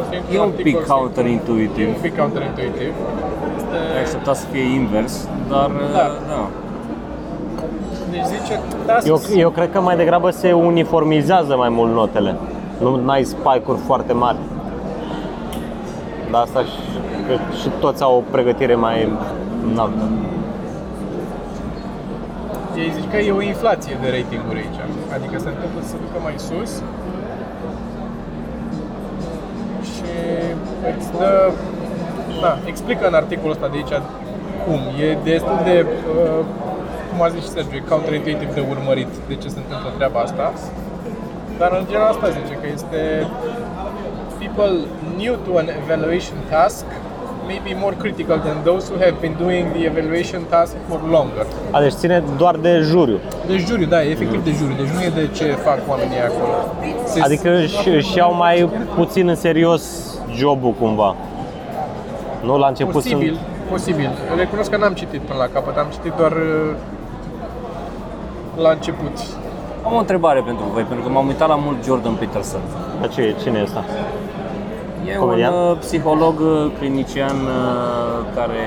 [0.00, 1.86] o să intru E în un pic articol, să- counterintuitiv.
[1.86, 2.92] E un pic counterintuitiv.
[3.96, 6.10] Ai așteptat să fie invers, dar Da.
[6.28, 6.48] da.
[8.10, 12.36] Deci zice, da, Eu, eu cred că mai degrabă se uniformizează mai mult notele.
[12.80, 14.36] Nu ai spike-uri foarte mari.
[16.30, 16.80] Dar asta și,
[17.26, 19.08] că și toți au o pregătire mai
[19.72, 20.08] înaltă.
[22.76, 24.80] ei zic că e o inflație de ratinguri aici.
[25.14, 26.72] Adică se întâmplă să se ducă mai sus
[29.92, 30.10] și
[30.96, 31.52] îți dă...
[32.40, 33.94] Da, explică în articolul ăsta de aici
[34.64, 34.80] cum.
[35.06, 36.44] E destul de, uh,
[37.10, 40.52] cum a zis și Sergiu, e counterintuitiv de urmărit de ce se întâmplă treaba asta.
[41.60, 43.00] Dar în general asta zice că este
[44.42, 44.72] people
[45.22, 46.86] new to an evaluation task
[47.50, 51.46] may be more critical than those who have been doing the evaluation task for longer.
[51.70, 53.18] A, deci ține doar de juriu.
[53.46, 56.54] Deci juriu, da, e efectiv de juriu, deci nu e de ce fac oamenii acolo.
[57.04, 59.82] Se, Adică își, își iau mai puțin în serios
[60.34, 61.16] jobul cumva.
[62.44, 63.70] Nu la început posibil, sunt...
[63.70, 64.10] posibil.
[64.36, 66.74] Recunosc că n-am citit până la capăt, am citit doar uh,
[68.56, 69.18] la început.
[69.84, 72.60] Am o întrebare pentru voi, pentru că m-am uitat la mult Jordan Peterson.
[73.00, 73.84] Dar ce, cine e ăsta?
[75.04, 75.52] E Comedian?
[75.52, 78.66] un uh, psiholog uh, clinician uh, care,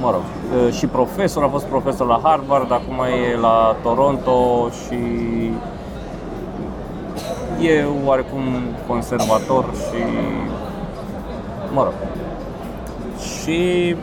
[0.00, 4.96] mă rog, uh, și profesor, a fost profesor la Harvard, acum e la Toronto și
[7.66, 8.40] e oarecum
[8.86, 10.02] conservator și,
[11.74, 11.92] mă rog,
[13.18, 13.96] și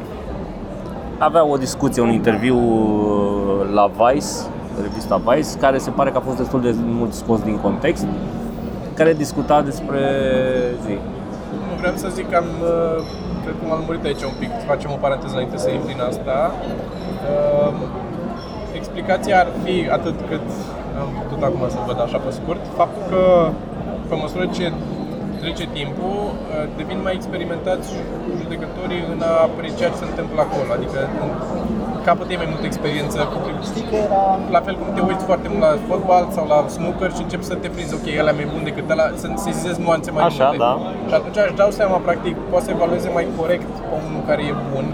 [1.17, 4.33] avea o discuție, un interviu uh, la Vice,
[4.81, 8.05] revista Vice, care se pare că a fost destul de mult scos din context,
[8.93, 10.01] care discuta despre
[10.85, 10.93] zi.
[11.69, 13.03] Nu vreau să zic că am, uh,
[13.43, 16.03] cred că m-am lămurit aici un pic, să facem o paranteză înainte să intri în
[16.11, 16.51] asta.
[17.31, 17.73] Uh,
[18.75, 20.47] Explicația ar fi atât cât
[21.01, 23.21] am tot acum să văd așa pe scurt, faptul că
[24.09, 24.65] pe măsură ce
[25.41, 27.87] trece timpul, uh, devin mai experimentați
[28.39, 29.44] judecătorii în a
[29.75, 31.33] aprecia ce se întâmplă acolo, adică în-
[32.07, 33.37] capătă ei mai multă experiență cu
[34.55, 37.55] la fel cum te uiți foarte mult la fotbal sau la snooker și începi să
[37.63, 40.57] te prinzi, ok, ăla e mai bun decât ăla, să sezizezi nuanțe mai Așa, multe.
[40.65, 40.71] da.
[41.09, 44.53] Și atunci își dau seama, practic, poate să evalueze mai corect pe unul care e
[44.73, 44.85] bun,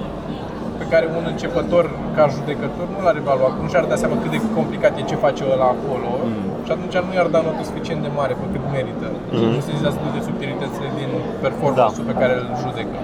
[0.80, 1.84] pe care un începător
[2.18, 5.42] ca judecător nu l-ar evalua, nu și-ar da seama cât de complicat e ce face
[5.54, 6.50] ăla acolo Mm.
[6.66, 9.08] și atunci nu i-ar da notă suficient de mare pe cât merită.
[9.34, 9.50] Mm.
[9.56, 11.10] Nu se zizează de subtilitățile din
[11.46, 12.10] performance-ul Da.
[12.12, 12.98] pe care îl judecă.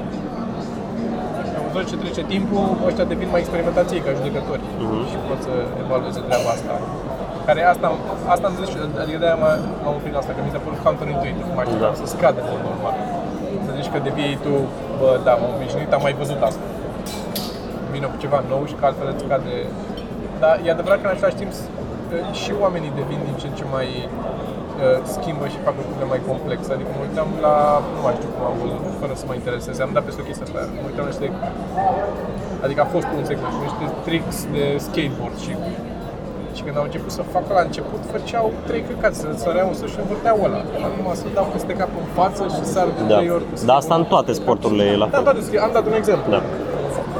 [1.77, 5.01] Pe măsură ce trece timpul, ăștia devin mai experimentați ei ca judecători Mhm.
[5.09, 6.73] și pot să evalueze treaba asta.
[7.47, 7.87] Care asta,
[8.33, 10.79] asta am zis și, adică de-aia m-a- m-am oprit la asta, că mi s-a părut
[10.87, 11.45] counterintuitiv.
[11.59, 11.89] Mai Da.
[12.01, 12.95] să scadă în mod normal.
[13.65, 14.53] Să zici că devii tu,
[14.99, 16.63] bă, da, m-am obișnuit, am mai văzut asta.
[17.93, 19.53] Vine cu ceva nou și că altfel îți scade.
[20.41, 21.69] Dar e adevărat că în același timp s-
[22.41, 24.46] și oamenii devin din ce în ce mai uh,
[25.15, 26.69] schimbă și fac lucrurile mai complexe.
[26.75, 27.55] Adică mă uitam la,
[27.95, 30.45] nu mai știu cum am văzut, fără să mă intereseze, am dat peste o chestie
[30.47, 31.27] asta, mă uitam la niște,
[32.65, 35.53] adică a fost un segment, niște tricks de skateboard și
[36.57, 39.97] și când au început să facă la început, făceau trei căcați, să săreau să și
[40.03, 40.59] învârteau ăla.
[40.87, 43.15] Acum să dau peste cap în față și sar de Da.
[43.17, 43.45] trei ori.
[43.49, 45.23] cu Dar asta în toate sporturile e la Da, fel.
[45.27, 46.27] toate, am dat un exemplu.
[46.35, 46.41] Da.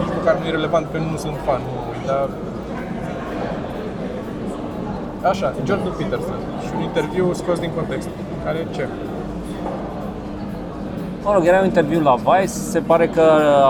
[0.02, 2.26] Nici măcar nu e relevant că nu sunt fan, nu mă uit, dar...
[5.32, 8.08] Așa, Jordan Peterson și un interviu scos din context.
[8.46, 8.88] Care ce?
[11.24, 13.22] Mă rog, era un interviu la Vice, se pare că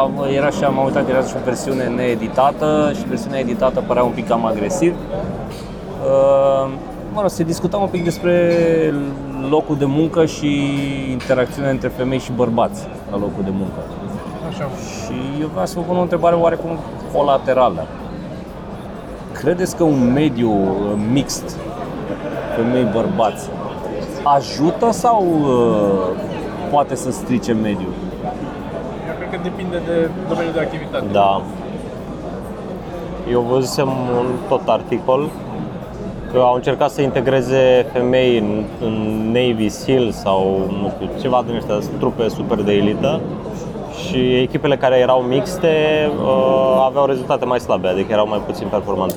[0.02, 4.04] am- era și am uitat că era și o versiune needitată și versiunea editată părea
[4.04, 4.94] un pic cam agresiv.
[6.06, 6.70] Uh,
[7.14, 8.54] Mă rog, se discuta un pic despre
[9.50, 10.62] locul de muncă și
[11.12, 13.80] interacțiunea între femei și bărbați la locul de muncă.
[14.50, 14.64] Așa.
[14.64, 16.70] Și eu vreau să vă pun o întrebare oarecum
[17.14, 17.86] colaterală.
[19.32, 20.92] Credeți că un mediu uh,
[22.64, 23.50] mixt, femei-bărbați,
[24.24, 26.22] ajută sau uh,
[26.72, 27.94] poate să strice mediul?
[29.28, 31.06] cred că depinde de domeniul de activitate.
[31.12, 31.42] Da.
[33.32, 35.30] Eu văzusem un tot articol
[36.32, 41.56] că au încercat să integreze femei în, în Navy SEAL sau nu știu, ceva din
[41.56, 43.22] ăștia, trupe super de elită
[44.06, 49.16] și echipele care erau mixte uh, aveau rezultate mai slabe, adică erau mai puțin performante.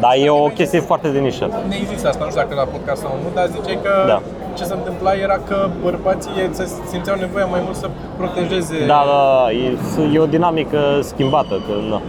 [0.00, 1.50] Dar e o chestie foarte de nișă.
[1.68, 4.20] Ne există asta, nu știu dacă la podcast sau nu, dar ziceai că Da.
[4.54, 9.18] ce se întâmpla era că bărbații se simțeau nevoia mai mult să protejeze Da, da,
[9.44, 12.00] da, e, e o dinamică schimbată, că na.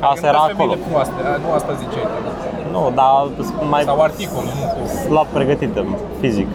[0.00, 0.90] Asta era Femeile acolo.
[0.90, 1.14] Nu asta,
[1.46, 2.06] nu asta ziceai.
[2.72, 4.96] Nu, dar sunt mai Sau articol, nu tu.
[5.08, 5.84] slab pregătită
[6.20, 6.46] fizic.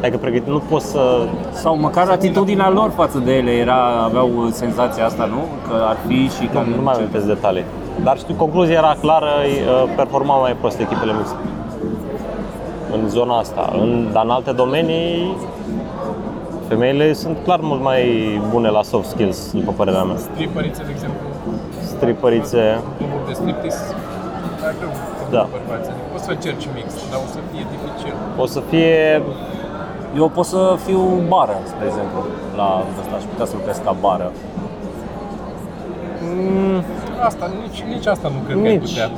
[0.00, 1.26] Adică pregătit, nu poți să...
[1.52, 5.40] Sau măcar atitudinea lor față de ele era, aveau senzația asta, nu?
[5.68, 7.64] Că ar fi și că Nu, nu mai amintesc detalii.
[8.02, 11.36] Dar știu, concluzia era clară, uh, performau mai prost echipele mixte.
[12.92, 13.72] În zona asta.
[13.80, 15.36] În, dar în alte domenii,
[16.68, 18.02] femeile sunt clar mult mai
[18.50, 20.16] bune la soft skills, după părerea mea.
[20.16, 21.18] Stripperițe, de exemplu,
[21.96, 23.94] Stripărițe, cluburi de striptease,
[24.60, 24.90] dar greu
[25.30, 25.36] Da.
[25.36, 25.46] da.
[25.54, 25.88] bărbați.
[25.90, 28.14] Adică poți să încerci mix, dar o să fie dificil.
[28.44, 29.22] o să fie...
[30.16, 32.18] Eu pot să fiu bară, spre exemplu,
[32.56, 32.68] la
[33.00, 34.28] ăsta, aș putea să lucrez ca bară.
[37.24, 38.88] Asta, nici, nici asta nu cred că ai Nici.
[38.90, 39.10] putea.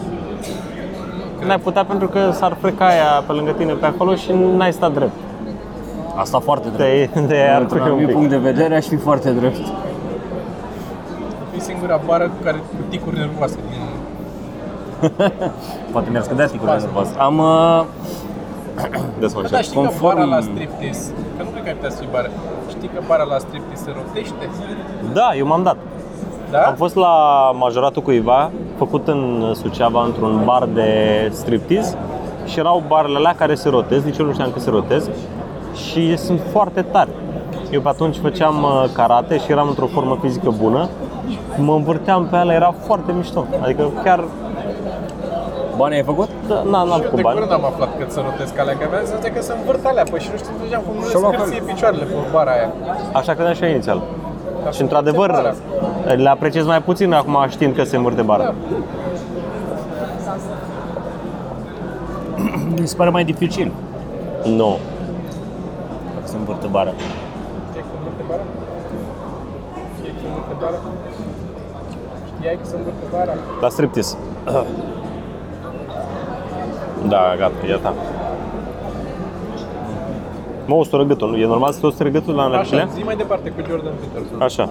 [1.46, 4.92] N-ai putea pentru că s-ar freca aia pe lângă tine pe acolo și n-ai stat
[4.92, 5.12] drept.
[6.14, 7.12] Asta foarte drept.
[7.12, 8.14] Te, te ar Într-un fi un anumit pic.
[8.16, 9.56] punct de vedere aș fi foarte drept.
[11.56, 13.84] E singura bară cu care cu ticuri nervoase din
[15.92, 16.84] Poate mi-ar scădea ticul Bază.
[16.84, 17.08] nervos.
[17.18, 17.38] Am...
[17.38, 17.84] Uh,
[19.20, 19.50] Desfășor.
[19.50, 22.08] Da, știi Conform- că bara la striptease, că nu cred că ai putea să fii
[22.12, 22.30] bară,
[22.68, 24.44] știi că bara la striptease se rotește?
[25.12, 25.76] Da, eu m-am dat.
[26.50, 26.58] Da?
[26.58, 27.14] Am fost la
[27.58, 30.90] majoratul cuiva, făcut în Suceava, într-un bar de
[31.32, 31.96] striptease
[32.46, 35.10] și erau barele alea care se rotez, nici eu nu știam că se rotez
[35.74, 37.10] și sunt foarte tari.
[37.70, 40.88] Eu pe atunci făceam uh, karate și eram într-o formă fizică bună,
[41.56, 43.46] mă învârteam pe alea, era foarte mișto.
[43.62, 44.24] Adică chiar,
[45.76, 46.28] bani ai făcut?
[46.48, 47.34] da, n-am n-am Eu făcut de bani.
[47.34, 50.20] curând am aflat că se rotesc alea, că aveam senzația că se învârt alea, păi
[50.20, 52.70] și nu știu, înțelegeam cum nu le Și-au luat scârție picioarele pe bara aia.
[53.12, 54.00] Așa credeam și eu inițial.
[54.66, 55.54] Dar Și într-adevăr, bara.
[56.14, 58.54] le apreciez mai puțin acum știind că se învârte bara.
[62.80, 63.72] Mi se pare mai dificil
[64.44, 64.78] Nu.
[66.24, 66.90] să învârtă bara.
[67.68, 68.42] Știai cum învârte bara?
[69.96, 70.76] Știai cum învârte bara?
[72.36, 73.32] Știai că se învârte bara?
[73.60, 74.16] La striptease.
[77.08, 77.92] Da, gata, iată.
[80.66, 81.36] Mă ustură gâtul, nu?
[81.36, 82.88] E normal să te ustură gâtul la Așa, înălțime?
[82.94, 84.40] zi mai departe cu Jordan Peterson.
[84.40, 84.70] Așa.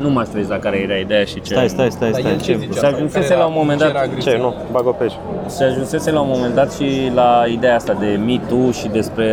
[0.00, 1.52] Nu mai știu exact care era ideea și ce...
[1.54, 2.32] Stai, stai, stai, Dar stai.
[2.32, 2.96] el ce Ce, zice Se asta?
[2.96, 4.32] ajunsese Care la era- un moment ce dat- era agresiv?
[4.32, 4.54] ce nu?
[4.72, 5.12] Bag-o pe aici.
[5.46, 9.28] Se ajunsese la un moment dat și la ideea asta de Me Too și despre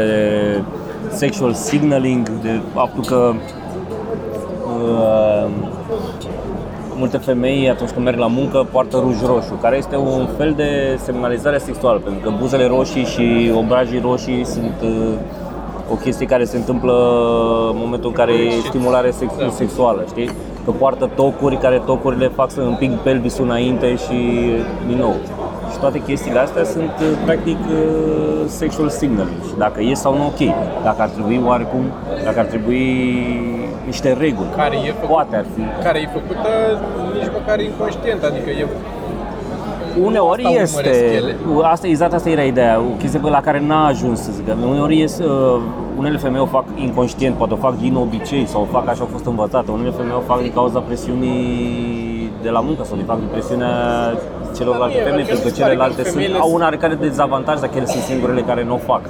[1.09, 3.33] sexual signaling, de faptul că
[4.81, 5.49] uh,
[6.99, 10.99] multe femei atunci când merg la muncă poartă ruj roșu, care este un fel de
[11.03, 15.13] semnalizare sexuală, pentru că buzele roșii și obrajii roșii sunt uh,
[15.91, 16.93] o chestie care se întâmplă
[17.71, 20.29] în momentul în care e stimulare sex- sexuală, știi?
[20.65, 24.17] Că poartă tocuri, care tocurile fac să împing pelvisul înainte și
[24.87, 25.15] din nou.
[25.79, 30.25] Și toate chestiile astea sunt uh, practic uh, sexual signaling și dacă e sau nu
[30.25, 30.41] ok,
[30.83, 31.83] dacă ar trebui oarecum,
[32.23, 32.83] dacă ar trebui
[33.85, 34.47] niște reguli.
[34.55, 35.83] Care e făcut- Poate ar fi.
[35.83, 36.49] Care e făcută
[37.13, 38.65] nici măcar inconștient, adică e
[40.03, 41.35] Uneori Asta este, urmăresc ele.
[41.63, 44.45] asta, exact asta era ideea, o chestie pe la care n-a ajuns să zic.
[44.69, 45.59] Uneori este, uh,
[45.97, 49.09] unele femei o fac inconștient, poate o fac din obicei sau o fac așa au
[49.11, 49.71] fost învățate.
[49.71, 53.73] Unele femei o fac din cauza presiunii de la muncă sau din fapt din presiunea
[54.57, 56.49] celorlalte Da, mie, femei, că pentru că mi se pare că celelalte sunt, femeile au
[56.49, 59.03] un sunt- oarecare dezavantaj dacă ele sunt singurele care nu o fac.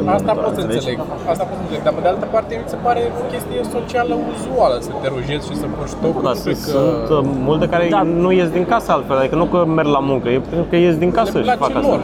[0.00, 0.88] În Asta momentul pot ăla, să înțelegi?
[0.88, 0.98] înțeleg.
[1.32, 1.82] Asta pot să înțeleg.
[1.86, 5.44] Dar pe de altă parte mi se pare o chestie socială uzuală să te rojezi
[5.50, 6.24] și să poși tocuri.
[6.28, 8.02] Da, nu cred că sunt uh, multe care Da.
[8.24, 10.94] nu ies din casă altfel, adică nu că merg la muncă, e pentru că ies
[11.04, 11.88] din casă le și place fac asta.
[11.92, 12.00] lor.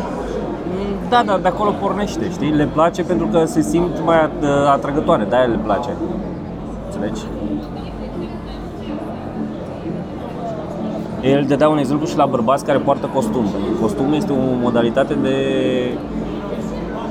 [1.13, 2.51] Da, da, de acolo pornește, știi?
[2.61, 4.45] Le place pentru că se simt mai at-
[4.77, 5.91] atrăgătoare, de-aia le place.
[6.87, 7.23] Înțelegi?
[11.23, 13.45] El dădea un exemplu și la bărbați care poartă costum.
[13.81, 15.37] Costumul este o modalitate de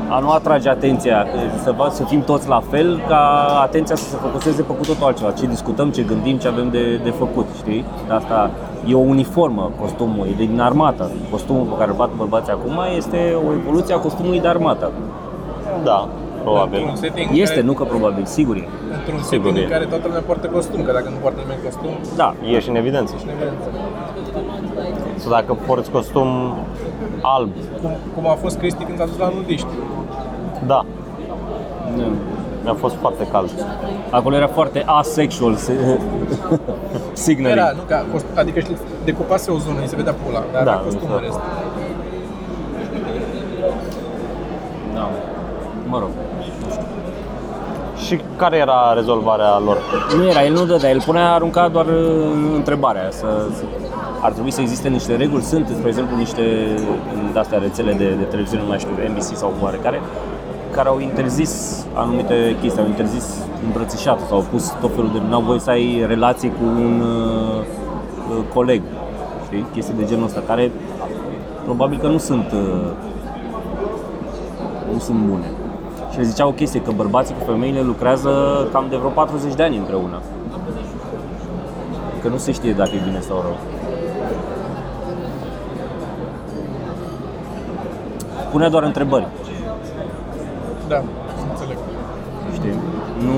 [0.10, 1.26] a nu atrage atenția,
[1.64, 5.04] să, va- să fim toți la fel, ca atenția să se focuseze pe cu totul
[5.06, 5.32] altceva.
[5.32, 7.86] Ce discutăm, ce gândim, ce avem de, de făcut, știi?
[8.08, 8.50] De asta
[8.88, 11.12] e o uniformă costumul, e din armată.
[11.32, 14.92] Costumul pe care îl bat bărbații acum este o evoluție a costumului de armată.
[15.84, 16.08] Da,
[16.48, 16.80] probabil.
[16.80, 18.68] Într-un setting în Este, care, nu că probabil, sigur e.
[18.98, 19.64] Într-un Sigur setting e.
[19.68, 22.76] în care toată lumea poartă costum, că dacă nu poartă nimeni costum, Da, Ieși în
[22.84, 23.12] evidență.
[23.18, 23.68] ești nevență.
[25.22, 26.28] Sau dacă porți costum
[27.22, 27.50] alb,
[27.82, 29.68] Cum, cum a fost Cristi când s-a dus la nudiști.
[30.72, 30.80] da.
[32.64, 33.50] Mi-a fost foarte cald.
[34.10, 36.00] Acolo era foarte asexual se-
[37.26, 37.58] signaling.
[37.60, 40.64] Era, nu, că a fost, adică știi, decupase o zonă, îi se vedea pula, dar
[40.64, 41.20] Da, a fost nu un știu.
[41.26, 41.40] rest.
[44.94, 45.10] Da.
[45.88, 46.10] Mă rog.
[48.06, 49.78] Și care era rezolvarea lor?
[50.18, 53.08] Nu era, el nu dădea, el punea, arunca doar uh, întrebarea.
[53.12, 53.64] Să, să,
[54.22, 56.42] ar trebui să existe niște reguli, sunt, spre exemplu, niște
[57.34, 60.02] de astea rețele de, de televiziune, nu mai știu, NBC sau oarecare,
[60.72, 63.26] care au interzis anumite chestii, au interzis
[63.66, 65.20] îmbrățișatul sau au pus tot felul de...
[65.30, 67.64] Nu au voie să ai relații cu un uh,
[68.30, 68.82] uh, coleg,
[69.46, 69.66] știi?
[69.74, 70.72] Chestii de genul ăsta, care
[71.64, 72.92] probabil că nu sunt uh,
[74.94, 75.46] nu sunt bune.
[76.16, 78.30] Și le zicea o chestie, că bărbații cu femeile lucrează
[78.72, 80.22] cam de vreo 40 de ani împreună.
[82.22, 83.58] Că nu se știe dacă e bine sau rău.
[88.52, 89.28] Punea doar întrebări,
[90.88, 91.04] Da,
[91.52, 91.78] înțeleg.
[92.54, 92.74] știi?
[93.26, 93.34] Nu,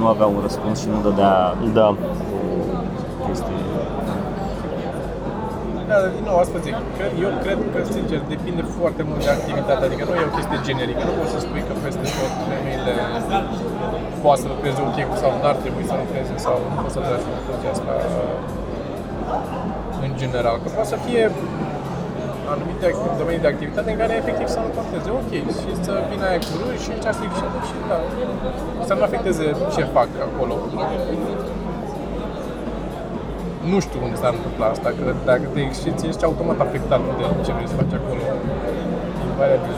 [0.00, 1.94] nu avea un răspuns și nu dădea Da.
[3.26, 3.59] chestii.
[5.90, 6.76] Da, din nou, asta zic.
[6.96, 9.82] Cred, eu cred că, sincer, depinde foarte mult de activitate.
[9.88, 11.02] Adică nu e o chestie generică.
[11.08, 12.92] Nu poți să spui că peste tot femeile
[14.24, 17.70] poate să lucreze ok sau n-ar trebui să lucreze sau nu poți să tragi concluzia
[17.74, 17.92] asta
[20.06, 20.56] în general.
[20.62, 21.22] Că poate să fie
[22.54, 25.08] anumite act- domenii de activitate în care efectiv să nu conteze.
[25.20, 25.30] Ok,
[25.62, 27.98] și să vină aia cu râși și această și și da.
[28.88, 30.54] Să nu afecteze ce fac acolo.
[33.72, 37.50] Nu știu unde s-ar întâmpla asta, că dacă te exciți, ești automat afectat de ce
[37.56, 38.22] vrei să faci acolo.
[39.30, 39.74] Invariabil.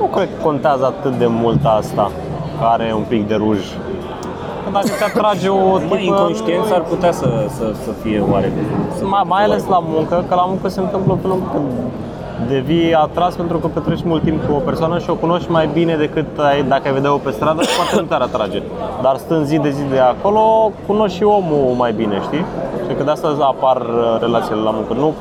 [0.00, 2.10] Nu cred că contează atât de mult asta,
[2.60, 3.60] care e un pic de ruj.
[4.64, 5.96] Că dacă te atrage o Mai tipă...
[5.98, 8.64] inconștient ar putea să, să, să fie oarecum.
[8.98, 9.72] să Mai, fie mai ales oarecum.
[9.76, 11.68] la muncă, că la muncă se întâmplă până când
[12.48, 15.96] devii atras pentru că petreci mult timp cu o persoană și o cunoști mai bine
[15.96, 18.62] decât ai, dacă ai vedea-o pe stradă, poate nu te-ar atrage.
[19.02, 22.44] Dar stând zi de zi de acolo, cunoști și omul mai bine, știi?
[22.88, 24.92] Și că de asta apar uh, relațiile la muncă.
[24.92, 25.14] Nu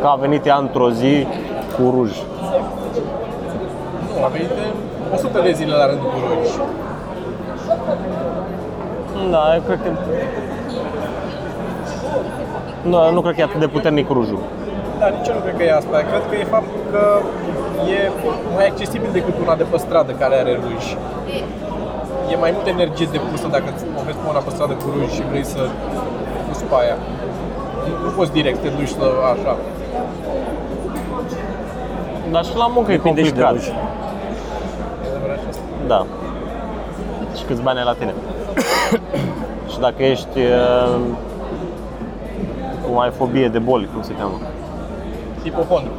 [0.00, 1.26] că a venit ea într-o zi
[1.76, 2.10] cu ruj.
[4.18, 4.62] Nu, a venit de
[5.14, 6.50] 100 de zile la rând cu rogi.
[9.30, 9.90] Da, eu cred că...
[12.82, 14.38] Nu, nu cred că e atât de puternic rujul.
[15.00, 15.96] Da, nici eu nu cred că e asta.
[16.10, 17.02] Cred că e faptul că
[17.96, 17.98] e
[18.56, 20.96] mai accesibil decât una de pe stradă care are ruji.
[22.32, 23.68] E mai multă energie depusă dacă
[24.00, 25.60] o vezi pe una pe stradă cu ruji și vrei să
[26.48, 26.96] pus pe aia.
[27.86, 29.52] Nu, nu poți direct să te duci să așa.
[32.30, 33.52] Dar și la muncă e Depinde și de complicat.
[33.52, 33.66] ruj.
[35.04, 35.62] E adevărat și asta.
[35.92, 36.00] Da.
[37.36, 38.14] Și câți bani ai la tine.
[39.70, 40.96] și dacă ești uh,
[42.84, 44.38] cu ai fobie de boli, cum se cheamă?
[45.42, 45.92] Hipohondru.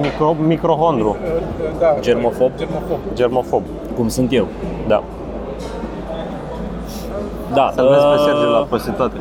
[0.00, 1.16] Micro, microhondru,
[1.78, 1.96] Da.
[2.00, 2.50] Germofob?
[2.56, 2.98] Germofob.
[3.14, 3.62] germofob.
[3.96, 4.46] Cum sunt eu.
[4.86, 5.02] Da.
[7.54, 7.72] Da.
[7.74, 9.16] Să vezi pe uh, Sergiu la prostituate.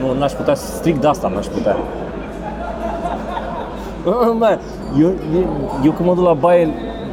[0.00, 1.76] Nu, n-aș putea, strict de asta n-aș putea.
[4.04, 4.58] Bă,
[5.00, 6.68] eu, eu, eu când mă duc la baie,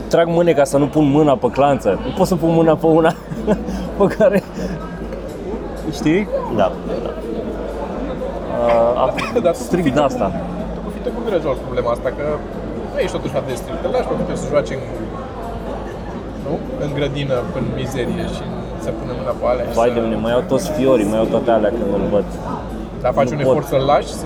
[0.08, 2.00] trag mâneca să nu pun mâna pe clanță.
[2.06, 3.14] Nu pot să pun mâna pe una
[3.98, 4.44] pe care...
[5.92, 6.28] Știi?
[6.56, 6.72] Da.
[8.64, 10.28] Uh, Dar tu strict cu de fită- asta.
[10.76, 12.10] Tu cu fită cum rezolvi problema asta?
[12.18, 12.26] Că
[12.94, 13.82] nu ești totuși atât de strict.
[13.88, 14.84] Îl lași pe fită să joace în,
[16.46, 16.54] nu?
[16.84, 18.44] în grădină, în mizerie și
[18.86, 19.66] să pună mâna pe alea.
[19.70, 22.06] și Vai să- de mine, mai iau toți fiorii, mai iau toate alea când îl
[22.16, 22.28] văd.
[23.04, 23.52] Dar faci Nu un pot.
[23.52, 24.10] efort să-l lași?
[24.22, 24.26] Să...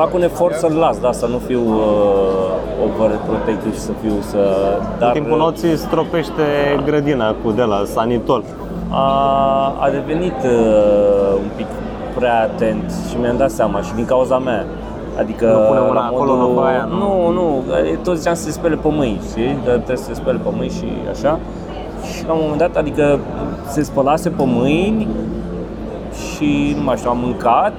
[0.00, 4.40] Fac un efort să-l las, da, să nu fiu uh, overprotective și să fiu să...
[4.98, 6.44] Dar, În timpul noții stropește
[6.84, 8.42] grădina cu de la sanitol.
[8.90, 9.04] a,
[9.84, 11.66] a devenit uh, un pic
[12.14, 14.64] prea atent și mi-am dat seama și din cauza mea.
[15.18, 16.96] Adică Nu pune mâna la acolo, nu pe aia, nu?
[16.98, 17.62] Nu, nu,
[18.02, 19.56] tot ziceam să se spele pe mâini, știi?
[19.64, 21.38] Că trebuie să se spele pe mâini și așa.
[22.12, 23.18] Și la un moment dat, adică
[23.68, 25.08] se spălase pe mâini
[26.36, 27.72] și nu mai știu, am mâncat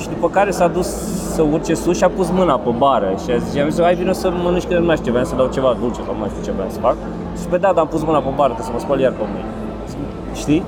[0.00, 0.86] și după care s-a dus
[1.34, 3.94] să urce sus și a pus mâna pe bară și a zis, am zis, hai
[3.94, 6.28] vină să mănânci că nu mai știu, vreau să dau ceva dulce sau nu mai
[6.32, 6.96] știu ce vreau să fac.
[7.40, 9.24] Și pe da, dar am pus mâna pe bară, trebuie să mă spăl iar pe
[9.32, 9.48] mâini.
[10.34, 10.62] Știi?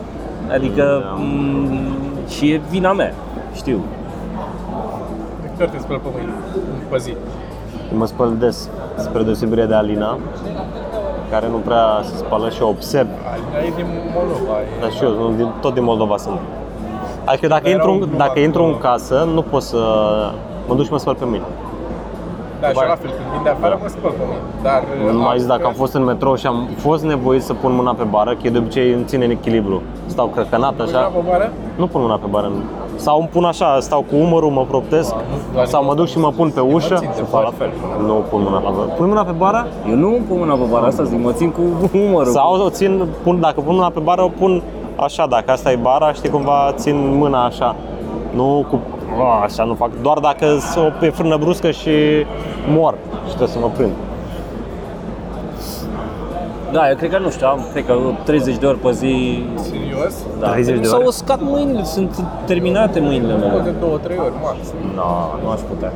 [0.57, 1.15] Adică Da.
[1.23, 3.15] m- și e vina mea,
[3.55, 3.81] știu.
[5.43, 6.31] De câte ori te speli pe mâini
[6.91, 7.11] pe zi?
[7.93, 10.19] Eu mă spăl des, spre deosebire de Alina,
[11.31, 13.09] care nu prea se spală și o observ.
[13.33, 14.59] Alina e din Moldova.
[14.61, 14.81] E...
[14.81, 16.39] Dar și eu, nu, din, tot din Moldova sunt.
[17.25, 18.83] Adică dacă, Dar intru, erau în- dacă numai intru în acolo.
[18.91, 19.79] casă, nu pot să
[20.69, 21.45] mă duc și mă spăl pe mine.
[22.61, 24.43] Da, și la fel, când vin de afară mă spăl pe mâini.
[24.63, 24.81] Dar...
[25.13, 27.73] Nu mai zis dacă am altfel- fost în metrou și am fost nevoit să pun
[27.75, 29.83] mâna pe bară, că eu de obicei îmi ține în echilibru.
[30.07, 30.99] Stau crăcănat Pui așa.
[30.99, 31.53] mâna pe bară?
[31.77, 32.51] Nu pun mâna pe bară,
[32.97, 35.15] Sau îmi pun așa, stau cu umărul, mă proptesc,
[35.55, 36.95] doar sau mă duc și mă pun pe ușă.
[36.95, 37.71] țin de Fac la fel.
[38.07, 38.89] Nu pun mâna pe bară.
[38.97, 39.67] Pun mâna pe bară?
[39.89, 41.61] Eu nu îmi pun mâna pe bara asta, zic, mă țin cu
[41.99, 42.33] umărul.
[42.33, 44.63] Sau o țin, pun, dacă pun mâna pe bară, o pun
[44.97, 47.77] așa, dacă asta e bara, știi cumva, țin mâna așa.
[48.35, 48.81] Nu cu
[49.19, 51.91] a, așa nu fac, doar dacă sunt pe frână bruscă și
[52.69, 52.95] mor
[53.27, 53.93] și trebuie să mă prind.
[56.73, 57.95] Da, eu cred că nu știu, am, cred că
[58.25, 59.45] 30 de ori pe zi.
[59.55, 60.15] Serios?
[60.41, 60.49] Da.
[60.51, 61.07] 30 de S-au ori?
[61.07, 63.61] uscat mâinile, sunt terminate mâinile O mele.
[63.65, 64.75] de două, trei ori, maxim.
[64.95, 65.93] Nu, nu aș putea.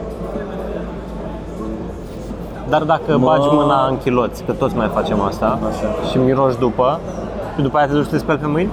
[2.69, 6.09] Dar dacă Mă- bagi mâna în chiloți, că toți mai facem asta, Așa.
[6.11, 7.01] și miroși după,
[7.57, 8.71] și după aia te duci să te speli pe mâini?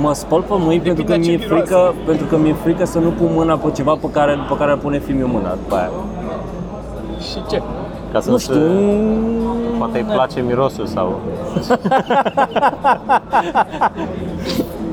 [0.00, 1.64] Mă spăl pe mâini pentru că Depinde mi-e ce miroase.
[1.64, 4.70] frică, pentru că mi-e frică să nu pun mâna pe ceva pe care, pe care
[4.70, 5.90] ar pune filmul mâna după aia.
[7.20, 7.62] Și ce?
[8.12, 8.60] Ca să Nu se- știu,
[9.78, 11.20] Poate îi place mirosul sau...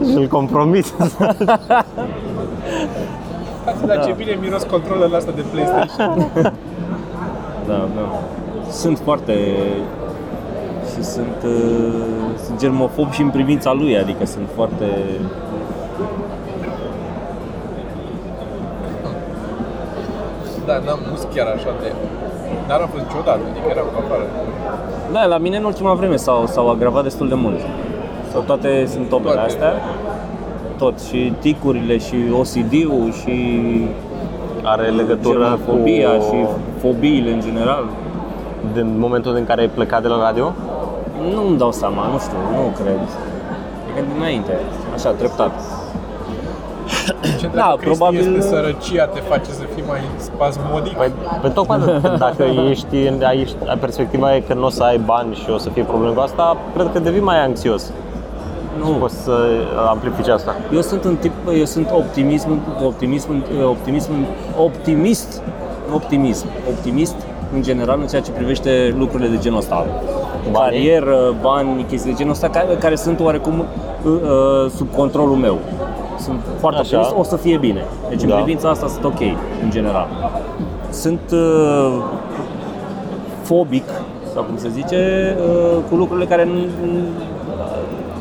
[0.09, 0.93] și îl compromis.
[3.85, 6.31] Dar ce bine miros controlele astea de PlayStation.
[7.67, 8.19] Da, da.
[8.71, 9.33] Sunt foarte...
[10.99, 12.03] Și sunt, uh,
[12.45, 14.85] sunt germofob și în privința lui, adică sunt foarte...
[20.65, 21.91] Da, n-am pus chiar așa de...
[22.67, 24.23] Dar am fost niciodată, adică eram pe afară.
[25.11, 27.59] Da, la mine în ultima vreme s-au, s-au agravat destul de mult.
[28.31, 29.47] Sau toate simptomele Toate.
[29.47, 29.73] astea.
[30.77, 33.35] Tot, și ticurile, și OCD-ul, și
[34.63, 36.21] Are legătură germofobia, cu...
[36.23, 36.45] și
[36.79, 37.83] fobiile în general.
[38.73, 40.53] din momentul în care ai plecat de la radio?
[41.33, 42.99] Nu-mi dau seama, nu știu, nu cred.
[43.97, 44.59] E că dinainte,
[44.95, 45.51] așa, treptat.
[47.39, 50.93] Ce Da, da, Cristi probabil- este sărăcia te face să fii mai spasmodic.
[50.93, 51.11] Păi,
[51.41, 54.97] pe tocmai că dacă ești, în- ai, ai perspectiva e că nu o să ai
[54.97, 57.91] bani și o să fie probleme cu asta, cred că devii mai anxios.
[58.79, 59.31] Nu, Poți să
[59.89, 60.55] amplifici asta.
[60.73, 62.49] Eu sunt un tip, eu sunt optimism,
[62.85, 63.29] optimism,
[63.65, 64.11] optimism,
[64.57, 65.41] optimist,
[65.93, 67.15] optimism, optimist
[67.53, 69.85] în general în ceea ce privește lucrurile de genul ăsta.
[70.53, 75.57] Carieră, bani, chestii de genul ăsta care, care sunt oarecum uh, uh, sub controlul meu.
[76.19, 76.97] Sunt foarte Așa.
[76.97, 77.85] optimist, o să fie bine.
[78.09, 78.35] Deci în Da.
[78.35, 79.19] privința asta sunt ok,
[79.63, 80.07] în general.
[80.89, 82.03] Sunt uh,
[83.41, 83.83] fobic,
[84.33, 86.53] sau cum se zice, uh, cu lucrurile care nu,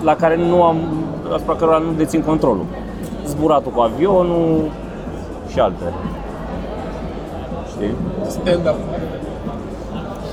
[0.05, 0.77] la care nu am,
[1.35, 2.64] asupra cărora nu dețin controlul.
[3.27, 4.71] Zburatul cu avionul
[5.53, 5.85] și alte.
[7.71, 7.95] Știi?
[8.27, 8.77] Stand-up.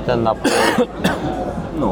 [0.04, 0.38] Stand-up.
[1.82, 1.92] Nu.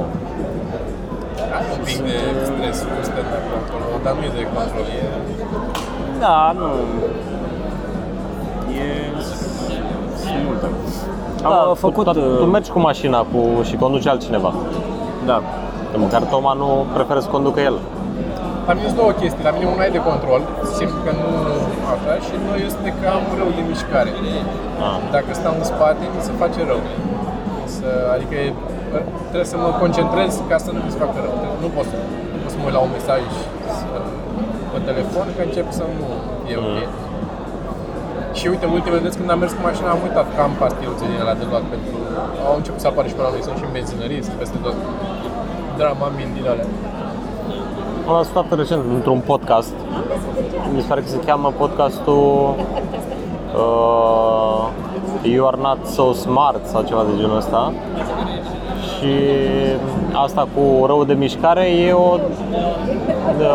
[1.56, 2.16] Ai un pic de
[2.50, 5.04] stres cu stand-up acolo, dar nu e de control, e...
[6.20, 6.68] Da, nu.
[8.82, 8.86] E...
[10.22, 10.66] Sunt multe.
[11.46, 12.06] Am Da, uh, făcut...
[12.06, 14.54] tu, tu uh, mergi cu mașina cu, și conduce altcineva.
[15.26, 15.38] Da.
[15.92, 17.76] Că măcar Toma nu preferă să conducă el.
[18.68, 19.44] La mine sunt două chestii.
[19.50, 20.42] La mine una e de control,
[20.78, 21.30] simt că nu
[21.94, 24.12] așa, și nu este că am rău de mișcare.
[24.88, 24.98] Ah.
[25.16, 26.82] Dacă stau în spate, mi se face rău.
[27.76, 28.58] Să, adică e-
[29.32, 31.36] trebuie să mă concentrez ca să nu mi se facă rău.
[31.64, 31.98] Nu pot să,
[32.34, 33.22] nu pot să mă uit la un mesaj
[33.80, 33.88] să,
[34.72, 36.06] pe telefon, că încep să nu
[36.52, 36.80] e ok.
[38.38, 41.20] Și uite, ultimele dăți când am mers cu mașina am uitat că am pastiluțe din
[41.24, 41.94] alea de luat pentru...
[42.50, 44.76] Au început să apară și pe la noi, sunt și în benzinărie, sunt peste tot.
[45.80, 46.68] Drama mil din alea.
[48.10, 49.74] Am ascultat recent într-un podcast.
[50.74, 52.56] Mi se pare că se cheamă podcastul
[53.62, 54.64] uh,
[55.22, 57.74] You Are Not So Smart sau ceva de genul ăsta.
[59.04, 59.14] Și
[60.14, 62.18] asta cu rău de mișcare e o
[63.38, 63.46] de,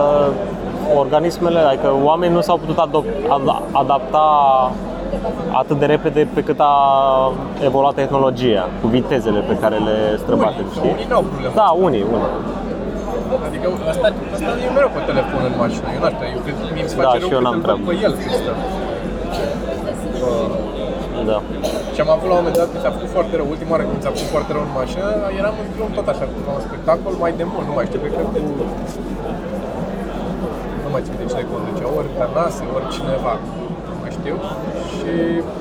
[0.96, 4.26] organismele, adică oamenii nu s-au putut adop, ad, adapta
[5.52, 6.74] atât de repede pe cât a
[7.64, 10.90] evoluat tehnologia, cu vitezele pe care le străbatem, știi?
[10.90, 11.52] Unii n-au probleme.
[11.54, 12.26] Da, unii, unii.
[13.48, 15.86] Adică asta, asta e mereu pe telefon în mașină.
[15.94, 17.54] Eu n-aș eu cred că mie îmi se Da, face și rău eu când n-am
[17.54, 17.82] îl văd treabă.
[17.90, 18.52] pe el când stă.
[21.30, 21.38] Da.
[21.98, 24.00] Și am avut la un moment dat când s-a făcut foarte rău, ultima oară când
[24.04, 25.06] s-a făcut foarte rău în mașină,
[25.40, 28.12] eram în drum tot așa, cu un spectacol mai de mult, nu mai știu, cred
[28.18, 28.38] că cu...
[30.84, 33.34] Nu mai știu de cine conducea, ori Tănase, ori cineva,
[33.90, 34.36] nu mai știu.
[34.94, 35.10] Și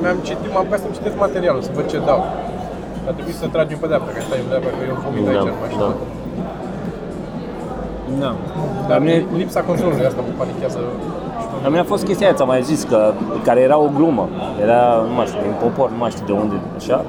[0.01, 2.21] mi-am citit, m-am apucat să-mi citesc materialul, să văd ce dau.
[3.09, 5.49] A trebuit să tragem pe dreapta, că stai în dreapta, că eu vomit Da, aici
[5.53, 5.85] în mașină.
[5.85, 5.91] da.
[8.23, 8.31] Da.
[8.89, 10.79] Dar La mine, lipsa controlului asta mă panichează.
[11.67, 13.13] La mine a fost chestia aia, ți-am mai zis, că,
[13.43, 14.29] care era o glumă.
[14.61, 17.05] Era, nu mai știu, din popor, nu mai știu de unde, așa,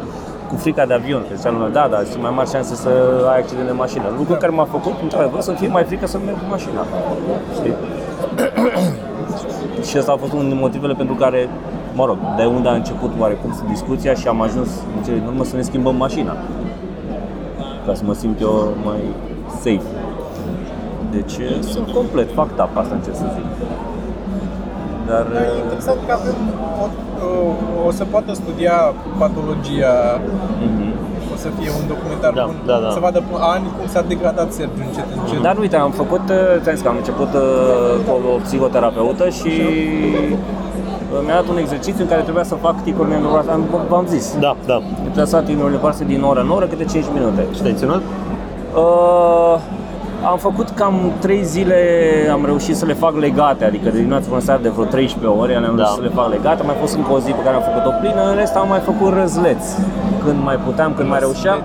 [0.48, 1.22] cu frica de avion.
[1.28, 2.90] Că zicea lumea, da, dar sunt mai mari șanse să
[3.30, 4.04] ai accident de mașină.
[4.16, 6.82] Lucru care m-a făcut, într-adevăr, să fie mai frică să merg cu mașina.
[7.56, 7.74] Știi?
[9.88, 11.48] și asta a fost unul din motivele pentru care,
[11.94, 15.44] mă rog, de unde a început oarecum discuția și am ajuns în cele din urmă
[15.44, 16.36] să ne schimbăm mașina.
[17.86, 19.00] Ca să mă simt eu mai
[19.48, 19.88] safe.
[21.10, 23.44] Deci sunt complet fucked up, asta încerc să zic.
[25.10, 25.22] Dar...
[25.34, 26.36] Dar e interesant că avem
[26.82, 26.84] o,
[27.28, 27.30] o,
[27.88, 28.76] o să poată studia
[29.22, 29.94] patologia,
[30.66, 30.86] Mhm.
[31.34, 32.88] o să fie un documentar Da, bun, da, da.
[32.96, 35.40] să vadă pe ani cum s-a degradat Sergiu încet, încet.
[35.48, 37.42] Dar uite, am făcut, uh, ți-am zis că am început uh,
[38.04, 39.52] cu o psihoterapeută și
[41.12, 43.50] uh, mi-a dat un exercițiu în care trebuia să fac ticuri neuroase.
[43.56, 44.24] Am, v-am zis.
[44.46, 44.78] Da, da.
[45.04, 47.42] Trebuia să fac ticuri neuroase din oră în oră, câte 5 minute.
[47.54, 48.02] Și te-ai ținut?
[48.74, 49.54] Uh,
[50.24, 51.76] am făcut cam 3 zile,
[52.32, 55.52] am reușit să le fac legate, adică de dimineață până seara de vreo 13 ore,
[55.52, 55.82] le-am Da.
[55.82, 57.92] reușit să le fac legate, am mai fost încă o zi pe care am făcut-o
[58.00, 59.68] plină, în rest am mai făcut răzleți.
[60.24, 61.58] Când mai puteam, când mai reușeam.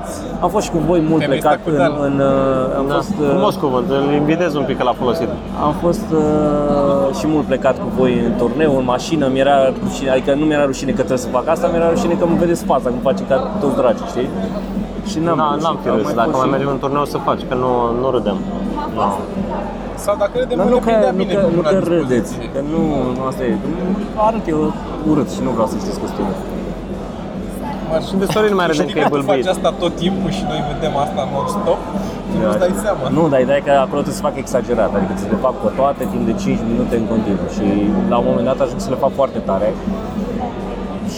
[0.43, 1.93] Am fost și cu voi mult Te-ai plecat vestit cu în, Dan.
[2.07, 2.93] în, uh, am Da.
[2.95, 5.29] fost, uh, Frumos cuvânt, îl invitez un pic că l-a folosit.
[5.67, 10.33] am fost uh, și mult plecat cu voi în turneu, în mașină, mi-era rușine, adică
[10.39, 12.99] nu mi-era rușine că trebuie să fac asta, mi-era rușine că mă vedeți fața, cum
[13.09, 14.29] face ca toți dragi, știi?
[15.11, 17.05] Și n-am, Na, reușit, n-am fi am râs, dacă fost mai și- mergem în turneu
[17.13, 18.37] să faci, că nu, nu râdem.
[18.97, 19.05] No.
[20.05, 21.69] Sau dacă râdem, Dar nu nu ne că, prindea nu bine că, cu nu una
[21.69, 22.01] că dispoziție.
[22.01, 22.81] râdeți, că nu,
[23.17, 23.81] nu asta e, că nu
[24.27, 24.59] arăt eu
[25.11, 26.35] urât și nu vreau să știți costumul.
[28.07, 29.43] Și de Sorin mai râdem Știi că e că tu bâlbâit.
[29.45, 31.79] faci asta tot timpul și noi vedem asta non-stop?
[32.29, 33.03] Tu nu-ți dai seama.
[33.17, 35.69] Nu, dar ideea e că acolo trebuie să fac exagerat, adică ți le fac pe
[35.79, 37.65] toate timp de 5 minute în continuu și
[38.11, 39.67] la un moment dat ajung să le fac foarte tare.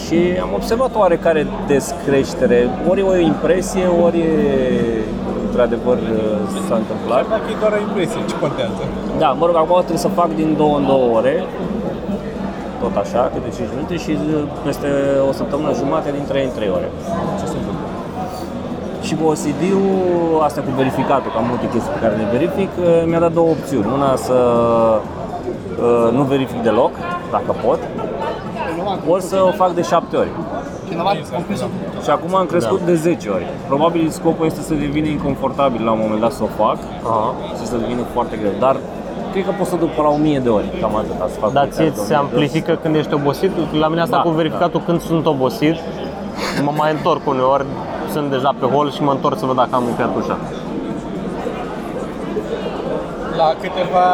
[0.06, 4.32] Și am observat oarecare descreștere, ori e o impresie, ori e
[5.46, 5.98] într-adevăr
[6.68, 7.24] s-a întâmplat.
[7.34, 8.82] Dacă e doar o impresie, ce contează?
[9.22, 11.36] Da, mă rog, acum trebuie să fac din două în două ore,
[12.82, 14.12] tot așa, câte 5 minute și
[14.64, 14.88] peste
[15.28, 16.88] o săptămână jumate din 3 în 3 ore.
[17.40, 17.86] Ce se întâmplă?
[19.06, 23.02] Și cu OCD-ul, asta cu verificatul, că am multe chestii pe care le verific, eh,
[23.08, 23.88] mi-a dat două opțiuni.
[23.98, 24.38] Una să
[25.86, 26.92] eh, nu verific deloc,
[27.36, 27.80] dacă pot,
[29.08, 30.28] ori să o fac de 7 ori.
[32.02, 33.46] Și acum am crescut de 10 ori.
[33.66, 37.34] Probabil scopul este să devină inconfortabil la un moment dat să o fac Aha.
[37.60, 38.50] și să devină foarte greu.
[38.58, 38.76] Dar
[39.32, 41.52] cred că pot să duc până la 1000 de ori, cam atât să fac.
[41.52, 42.24] Dar fiecare ție ți se domeniu.
[42.24, 43.50] amplifică când ești obosit?
[43.78, 45.76] La mine asta Da, cu verificatul când sunt obosit,
[46.64, 47.64] mă mai întorc uneori,
[48.12, 50.36] sunt deja pe hol și mă întorc să văd dacă am încheiat ușa.
[53.36, 54.06] La câteva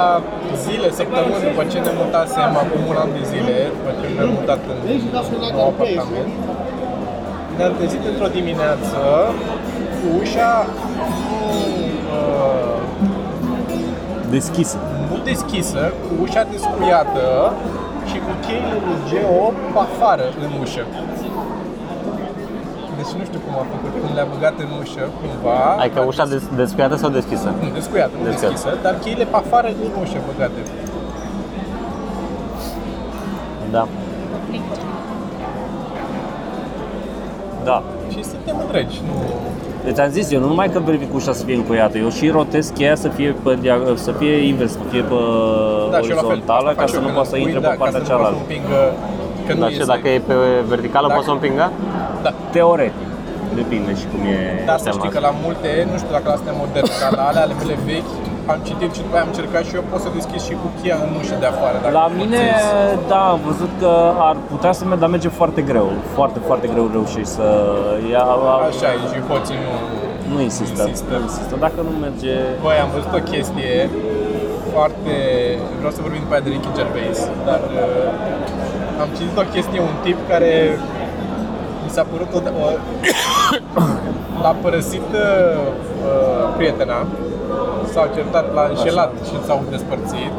[0.67, 4.61] zile, săptămâni după ce ne mutasem acum un an de zile, după ce ne-am mutat
[4.71, 6.33] în nou apartament,
[7.57, 8.99] ne-am trezit într-o dimineață
[9.99, 10.53] cu ușa
[10.99, 11.07] nu,
[12.17, 12.77] uh,
[14.37, 14.79] Deschisă.
[15.11, 17.27] nu deschisă, cu ușa descuiată
[18.11, 19.43] și cu cheile lui Geo
[19.73, 20.85] pe afară în ușă.
[23.03, 25.59] Deci nu știu cum a făcut, cum le-a băgat în ușă, cumva.
[25.83, 27.49] Adică ușa des- descuiată sau deschisă?
[27.63, 28.55] Nu, descuiată, nu Descuiată.
[28.55, 30.61] deschisă, dar cheile pe afară în ușă băgate.
[33.75, 33.85] Da.
[37.65, 37.83] Da.
[38.13, 39.13] Și suntem întregi, nu...
[39.85, 42.69] Deci am zis eu, nu numai că verific ușa să fie încuiată, eu și rotez
[42.75, 45.15] cheia să fie pe dia- să fie invers, să fie pe
[45.91, 46.31] Da, și eu la fel.
[46.31, 47.77] orizontală, Asta ca fac să și eu nu când poată să îmi intre pui, pe
[47.77, 48.37] da, partea ca să nu poată cealaltă.
[48.39, 48.81] să împingă,
[49.47, 49.87] că nu Dar ce, iese.
[49.95, 50.35] dacă e pe
[50.73, 51.67] verticală, Dacă- poți să o împingă?
[52.27, 52.31] Da.
[52.57, 53.09] Teoretic.
[53.61, 54.39] Depinde și cum e.
[54.71, 55.21] Dar să Seama știi asta.
[55.21, 58.13] că la multe, nu știu dacă la astea moderne, dar la alea ale mele vechi,
[58.53, 60.97] am citit și după aia am încercat și eu pot să deschid și cu cheia
[61.07, 61.77] în ușă de afară.
[61.85, 63.09] Dacă La nu mine, ținți.
[63.13, 63.93] da, am văzut că
[64.31, 65.89] ar putea să merg, dar merge foarte greu.
[66.19, 67.47] Foarte, foarte greu reușești să
[68.13, 68.25] ia...
[68.71, 69.73] Așa e, și hoții nu...
[70.33, 70.81] Nu insistă.
[70.89, 71.13] Insistă.
[71.21, 71.55] Nu insistă.
[71.67, 72.35] Dacă nu merge...
[72.65, 73.73] Băi, am văzut o chestie
[74.75, 75.15] foarte...
[75.81, 77.19] Vreau să vorbim după aia de Ricky Gervais,
[77.49, 80.51] dar uh, am citit o chestie, un tip care
[81.01, 81.02] mi
[81.95, 82.69] s-a părut o, o
[84.43, 85.59] l-a părăsit uh,
[86.09, 86.99] uh, prietena,
[87.93, 90.33] s-au certat, l-a înșelat și s-au despărțit.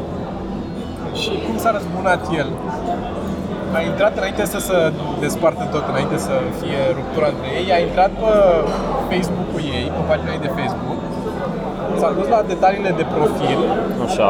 [1.21, 2.49] Și cum s-a răzbunat el?
[3.77, 4.77] A intrat înainte să se
[5.25, 8.31] despartă tot, înainte să fie ruptura între ei, a intrat pe
[9.11, 10.99] Facebook-ul ei, pe pagina ei de Facebook,
[11.99, 13.59] s-a dus la detaliile de profil
[14.05, 14.29] Așa.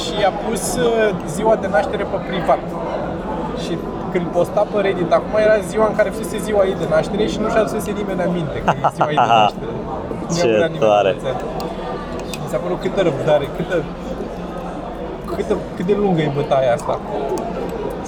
[0.00, 0.90] și a pus uh,
[1.34, 2.62] ziua de naștere pe privat.
[4.12, 7.24] Și când posta pe Reddit, acum era ziua în care fusese ziua ei de naștere
[7.32, 9.72] și nu și-a adusese nimeni aminte că e ziua ei de naștere.
[10.28, 11.10] Nu Ce avea nimeni tare.
[11.12, 11.38] învățat.
[12.32, 13.76] Și mi s-a părut câtă răbdare, câtă,
[15.36, 16.94] câtă, cât de lungă e bătaia asta.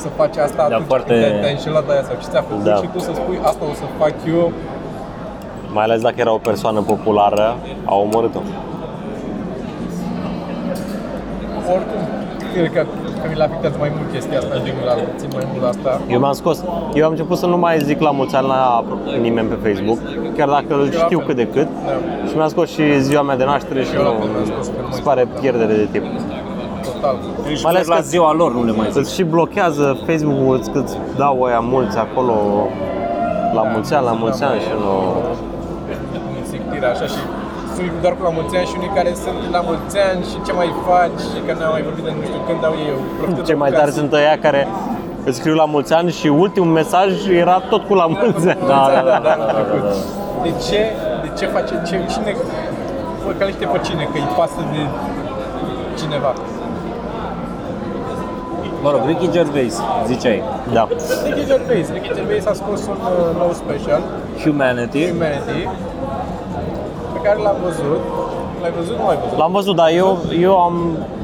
[0.02, 2.64] Să faci asta Da, atunci foarte- când te-ai, te-ai înșelat aia sau ce ți-a făcut
[2.70, 2.74] Da.
[2.82, 4.52] și tu să spui asta o să fac eu.
[5.76, 7.57] Mai ales dacă era o persoană populară,
[7.92, 8.40] au omorât-o.
[11.74, 12.02] Oricum,
[12.52, 12.82] cred că,
[13.24, 15.90] că mi-l afectează mai mult chestia asta, genul ăla, țin mai mult la asta.
[16.14, 16.58] Eu m-am scos,
[16.98, 18.84] eu am început să nu mai zic la mulți ani la
[19.26, 19.98] nimeni pe Facebook,
[20.36, 21.26] chiar dacă îl la știu fel.
[21.26, 21.68] cât de cât.
[21.86, 21.94] Da.
[22.28, 24.66] Și mi-am scos și ziua mea de naștere și eu la nu, fel mi-am scos,
[24.66, 26.04] că nu mai îți pare pierdere de timp.
[26.88, 27.16] Total.
[27.46, 29.00] Deci Mai ales la că- ziua lor nu le mai zic.
[29.00, 32.34] Îți și blochează Facebook-ul, îți îți dau aia mulți acolo
[33.54, 34.92] la mulți ani, la mulți ani și nu...
[36.40, 37.18] În sictire, așa și
[37.74, 40.36] sunt unii doar cu la mulți ani și unii care sunt la mulți ani și
[40.46, 42.96] ce mai faci și că n-am mai vorbit de nu știu când au eu.
[43.18, 44.00] profită de Ce mai tare ocazii.
[44.00, 44.60] sunt ăia care
[45.28, 47.10] îți scriu la mulți ani și ultimul mesaj
[47.44, 48.62] era tot cu la mulți ani.
[48.72, 49.92] Da, da, da, da, da, da, da, da.
[50.46, 50.80] De ce,
[51.24, 52.30] de ce face, ce, cine,
[53.26, 54.80] vă caliște pe cine, că îi pasă de
[56.00, 56.32] cineva.
[58.82, 59.74] Mă rog, Ricky Gervais,
[60.06, 60.42] ziceai.
[60.72, 60.84] Da.
[61.26, 64.00] Ricky Gervais, Ricky Gervais a scos un uh, nou special,
[64.44, 65.02] Humanity.
[65.10, 65.60] Humanity,
[66.00, 66.03] pe
[67.24, 68.00] care l-am văzut.
[68.60, 68.96] L-ai văzut?
[68.98, 69.38] Nu l-ai văzut?
[69.38, 70.74] L-am văzut, dar eu, eu am,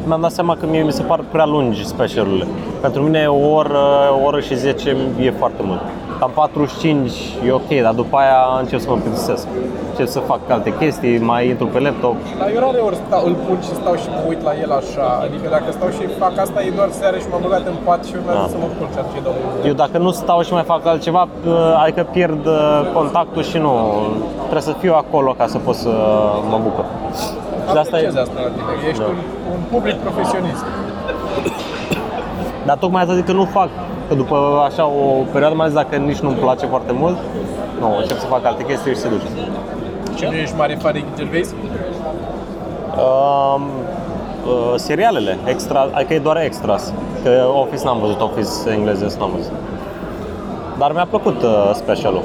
[0.07, 2.47] mi-am dat seama că mie mi se par prea lungi specialurile.
[2.81, 3.85] Pentru mine o oră,
[4.21, 5.81] o oră și 10 e foarte mult.
[6.21, 7.13] Cam 45
[7.47, 9.47] e ok, dar după aia încep să mă plictisesc.
[9.91, 12.17] Încep să fac alte chestii, mai intru pe laptop.
[12.39, 15.07] Dar eu rare ori stau, îl pun și stau și mă uit la el așa.
[15.27, 18.13] Adică dacă stau și fac asta e doar seară și m-am băgat în pat și
[18.19, 18.51] urmează Ah.
[18.53, 19.35] să mă culc și ce dau.
[19.71, 21.23] Eu dacă nu stau și mai fac altceva,
[21.83, 22.57] adică pierd uh,
[22.95, 23.73] contactul și nu.
[24.51, 25.91] Trebuie să fiu acolo ca să pot să
[26.51, 26.85] mă bucur.
[27.67, 28.89] Și de asta e, Apreciez asta la tine.
[28.91, 29.07] Ești Da.
[29.13, 29.19] un,
[29.55, 30.65] un public profesionist.
[32.67, 33.69] dar tocmai asta zic că nu fac.
[34.11, 37.17] Că după așa o perioadă, mai ales dacă nici nu-mi place foarte mult,
[37.81, 39.25] nu, încep să fac alte chestii și se duce.
[40.17, 41.55] Și nu ești mare fan de Ricky Gervais?
[43.05, 46.93] Um, uh, serialele, extra, adică e doar extras.
[47.23, 49.53] Că Office n-am văzut, Office engleză n-am văzut.
[50.79, 52.23] Dar mi-a plăcut uh, specialul.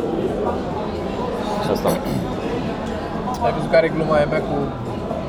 [1.64, 1.90] Și asta.
[3.46, 4.56] Ai văzut care e gluma aia mea cu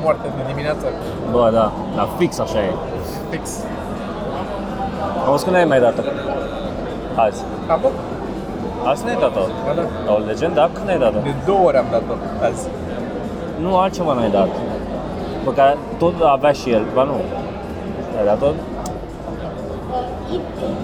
[0.03, 0.85] moartea de dimineață?
[1.31, 2.71] Bă, da, da, fix așa e.
[3.29, 3.49] Fix.
[5.27, 6.01] Auzi când ai mai dat-o?
[7.15, 7.41] Azi.
[7.67, 7.89] Am bă?
[8.89, 9.39] Azi n-ai dat-o.
[9.65, 9.81] Ba da.
[10.05, 11.19] La o legendă, când ai dat-o?
[11.23, 12.13] De două ori am dat-o
[12.47, 12.67] azi.
[13.61, 14.47] Nu, altceva n-ai dat.
[15.45, 17.13] Pe care tot avea și el, ba nu.
[18.19, 18.45] Ai dat-o?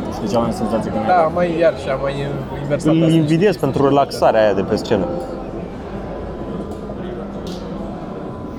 [0.09, 1.25] Este cea mai senzație când ai Da, dat.
[1.25, 2.13] am mai iar și am mai
[2.61, 3.13] inversat Îl asta.
[3.15, 5.05] invidiez pentru relaxarea aia de pe scenă.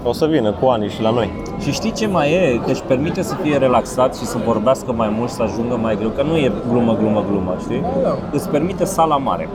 [0.02, 1.42] O să vină cu ani și la noi.
[1.64, 2.60] Și știi ce mai e?
[2.64, 5.96] Că își permite să fie relaxat și să vorbească mai mult și să ajungă mai
[5.96, 7.80] greu, că nu e glumă, glumă, glumă, știi?
[7.80, 8.14] Da, da.
[8.32, 9.48] Îți permite sala mare.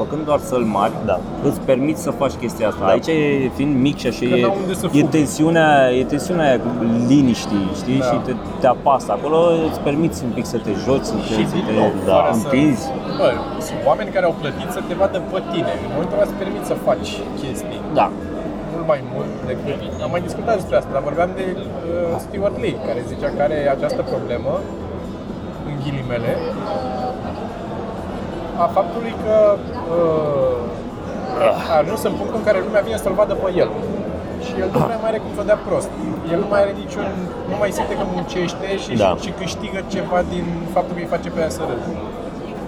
[0.00, 1.16] Făcând doar săli mari, Da.
[1.48, 2.84] îți permiți să faci chestia asta.
[2.84, 2.90] Da.
[2.94, 5.06] Aici e, fiind mic și așa, Că e, n-au unde să e, fugă.
[5.16, 6.68] tensiunea, e tensiunea aia cu
[7.10, 7.98] liniștii, știi?
[7.98, 8.04] Da.
[8.08, 9.08] Și te, te apasă.
[9.16, 9.38] Acolo
[9.70, 12.14] îți permiți un pic să te joci, să te, Și să din te nou, da,
[12.14, 12.84] fără să- împinzi.
[13.18, 13.28] Bă,
[13.66, 15.72] sunt oameni care au plătit să te vadă pe tine.
[15.84, 17.08] În momentul ăla îți permiți să faci
[17.40, 17.80] chestii.
[18.00, 18.06] Da.
[18.88, 19.78] Mult mai mult decât...
[20.04, 21.62] Am mai discutat despre asta, dar vorbeam de uh,
[22.24, 24.52] Stuart Lee, care zicea că are această problemă,
[25.68, 26.32] în ghilimele,
[28.64, 29.36] a faptului că
[29.96, 30.58] uh,
[31.72, 33.70] a ajuns în punctul în care lumea vine să-l vadă pe el.
[34.44, 35.90] Și el nu prea mai are cum să dea prost.
[36.32, 37.06] El nu mai are niciun...
[37.50, 39.10] Nu mai simte că muncește și, Da.
[39.20, 41.88] și, și câștigă ceva din faptul că îi face pe aia să râdă.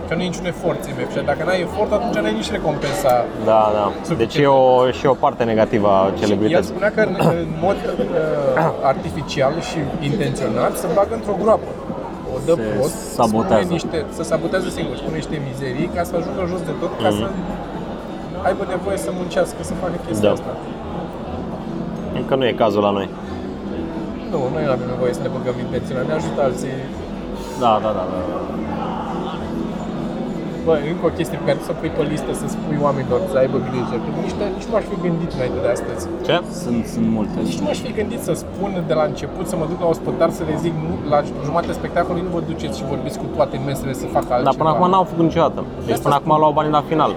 [0.09, 1.03] Că nu e niciun efort, țime.
[1.13, 3.13] Și dacă n-ai efort, atunci n-ai nici recompensa
[3.51, 3.87] Da, da.
[4.23, 6.71] Deci e o, și o parte negativă a el celebrității.
[6.73, 9.79] spunea că în, în mod uh, artificial și
[10.11, 11.71] intenționat se bagă într-o groapă.
[12.35, 13.63] O dă Se prost, sabotează.
[13.63, 17.11] spune niște, se sabotează singur, spune niște mizerii ca să ajungă jos de tot, ca
[17.19, 17.25] să
[18.49, 20.41] aibă nevoie să muncească, să facă chestia Mhm.
[20.45, 20.51] Da.
[20.53, 20.53] asta.
[22.21, 23.09] Încă nu e cazul la noi.
[24.33, 26.75] Nu, noi nu avem nevoie să ne băgăm în pensiune, ne ajută alții.
[27.63, 28.19] Da, da, da, da.
[30.67, 33.37] Bă, încă o chestie pe care să o pui pe listă, să spui oamenilor să
[33.43, 33.97] aibă grijă.
[34.03, 36.03] Că nici, nici nu aș fi gândit înainte de astăzi.
[36.27, 36.37] Ce?
[36.63, 37.37] Sunt, sunt multe.
[37.49, 40.29] Nici nu aș fi gândit să spun de la început, să mă duc la ospătar,
[40.39, 43.93] să le zic nu, la jumătate spectacolului nu vă duceți și vorbiți cu toate mesele
[44.03, 44.49] să facă altceva.
[44.51, 45.61] Dar până acum n-au făcut niciodată.
[45.89, 47.13] Deci până acum luau banii la final.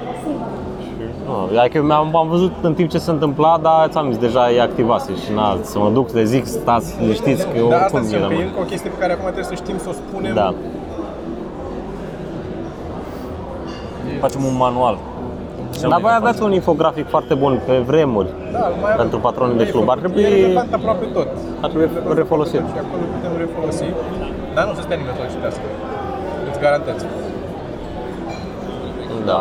[1.28, 4.44] Nu, adică eu am, am văzut în timp ce se întâmpla, dar ți-am zis, deja
[4.52, 6.90] e activase și na, să mă duc să le zic, stați,
[7.20, 8.32] știți că eu Da, asta oricum zic, că eram.
[8.42, 10.34] e încă o chestie pe care acum trebuie să știm să o spunem.
[10.34, 10.54] Da.
[14.20, 14.98] Facem un manual.
[15.90, 18.28] Dar voi aveți un infografic foarte bun pe vremuri.
[18.52, 18.98] Da, îl mai avem.
[19.04, 19.90] Pentru patronii de E club.
[19.90, 21.28] Ar făcut- trebui- E relevant aproape tot.
[21.64, 22.60] ar trebui E relevant refolosit.
[22.60, 23.86] aproape tot Și acolo putem refolosi.
[24.56, 25.66] Dar nu o să stea nimeni să o citească.
[26.50, 27.00] Îți garantez.
[29.30, 29.40] Da.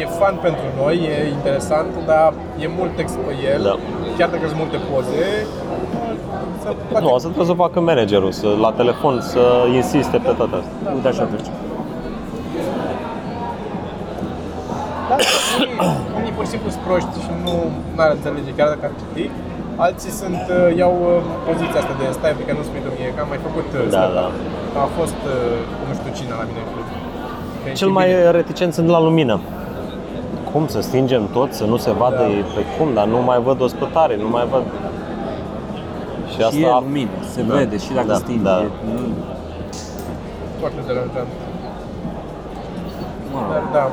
[0.00, 2.28] E fan pentru noi, e interesant, dar
[2.64, 3.62] e mult text pe el.
[3.68, 3.74] Da.
[4.18, 5.26] Chiar dacă sunt multe poze,
[6.62, 9.42] să poate Nu, asta trebuie să facă managerul, să, la telefon să
[9.80, 10.92] insiste pe toate astea.
[10.96, 11.50] Uite așa trece.
[15.84, 17.54] Unii, unii pur și simplu sunt proști și nu
[18.04, 19.24] ar înțelege chiar dacă ar citi.
[19.86, 21.16] Alții sunt, uh, iau uh,
[21.48, 23.68] poziția asta de stai un pic, că nu spui tu mie, că am mai făcut
[23.78, 24.32] uh, Da, stand-up.
[24.74, 24.80] da.
[24.84, 26.86] A fost uh, cu nu știu cine la mine în club.
[27.62, 28.30] Că e Cel și mai bine.
[28.38, 29.36] reticent sunt la lumină.
[30.52, 32.36] Cum să stingem tot, să nu se vadă Da.
[32.44, 32.54] da.
[32.56, 34.64] pe cum, dar nu mai văd ospătare, nu mai văd.
[36.30, 37.54] Și Și e asta lumină, se Da.
[37.54, 38.42] vede și dacă Da, stingi.
[38.50, 38.56] da.
[38.66, 39.14] e- nu-
[40.60, 41.30] Foarte deranjant.
[43.32, 43.50] Mă rog.
[43.52, 43.84] Dar da.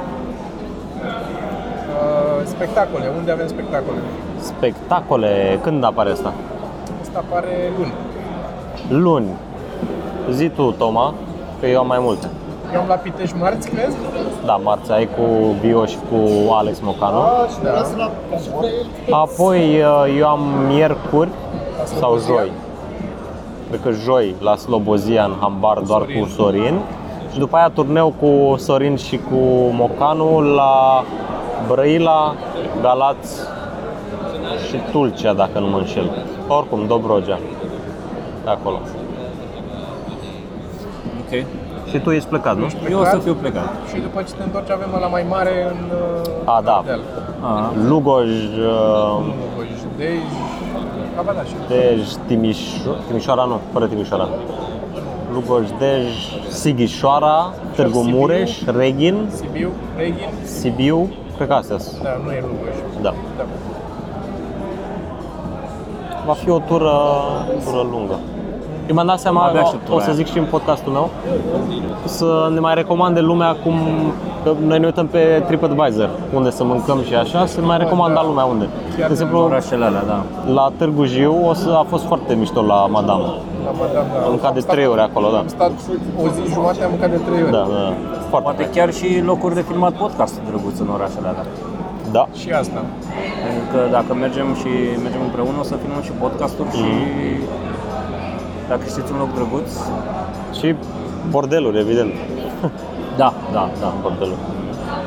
[2.43, 3.97] Uh, spectacole, unde avem spectacole?
[4.39, 6.33] Spectacole, când apare asta?
[7.01, 7.93] Asta apare luni.
[9.03, 9.27] Luni.
[10.31, 11.13] Zi tu, Toma,
[11.59, 12.27] că eu am mai multe.
[12.73, 13.95] Eu am la Piteș marți, crezi?
[14.45, 15.23] Da, marți ai cu
[15.61, 17.21] Bio și cu Alex Mocanu.
[17.63, 19.17] Da.
[19.17, 21.29] Apoi uh, eu am miercuri
[21.99, 22.51] sau joi.
[23.69, 26.23] Cred că joi la Slobozia în Hambar doar Sorin.
[26.23, 26.79] cu Sorin.
[27.31, 29.37] Și după aia turneu cu Sorin și cu
[29.71, 31.03] Mocanu la
[31.67, 32.35] Brăila,
[32.81, 33.39] Galați
[34.67, 36.09] și Tulcea, dacă nu mă înșel.
[36.47, 37.39] Oricum, Dobrogea.
[38.43, 38.79] De acolo.
[41.19, 41.45] Ok.
[41.89, 42.65] Și tu ești plecat, nu?
[42.89, 43.69] Eu o să fiu plecat.
[43.93, 46.73] Și după ce te întorci avem la mai mare în uh, A, da.
[46.75, 46.99] Ardeal.
[47.41, 49.23] Ah, Lugoj, uh,
[49.57, 50.19] Dej, Dej,
[51.19, 54.27] Aba da, și Dej, Timișo- Timișoara, nu, fără Timișoara.
[55.33, 56.07] Lugoj, Dej,
[56.49, 58.17] Sighișoara, Târgu Sibiu.
[58.17, 62.01] Mureș, Reghin, Sibiu, Reghin, Sibiu, cred că astea sunt.
[62.01, 63.01] da, nu e Lugoj.
[63.01, 63.13] Da.
[63.37, 63.43] Da.
[66.25, 66.91] Va fi o tură,
[67.65, 68.15] tură lungă.
[68.87, 70.15] Eu mi-am dat seama, Abia aștept o tura să aia.
[70.15, 71.09] zic și în podcastul meu,
[72.05, 73.73] să ne mai recomande lumea cum,
[74.43, 78.19] că noi ne uităm pe TripAdvisor, unde să mâncăm și așa, să ne mai recomanda
[78.21, 78.27] da.
[78.27, 78.67] lumea unde.
[78.97, 80.23] De exemplu, orașele alea, da.
[80.53, 83.23] la Târgu Jiu o să, a fost foarte mișto la Madame.
[83.65, 84.19] La Madame, da.
[84.25, 85.37] Am mâncat de stat- 3 ori acolo, da.
[85.37, 85.71] Am stat
[86.23, 87.51] o zi jumate, am mâncat de 3 ori.
[87.51, 87.93] Da, da, da.
[88.31, 88.69] Foarte Poate fain.
[88.75, 91.45] chiar și locuri de filmat podcast drăguț în orașele alea.
[92.11, 92.23] Da.
[92.39, 92.79] Și asta.
[93.45, 94.71] Pentru că dacă mergem și
[95.05, 96.89] mergem împreună, o să filmăm și podcasturi și
[98.69, 99.69] dacă știți un loc drăguț,
[100.59, 100.75] Și
[101.29, 102.13] bordeluri, evident.
[103.21, 104.41] da, da, da, Bordeluri.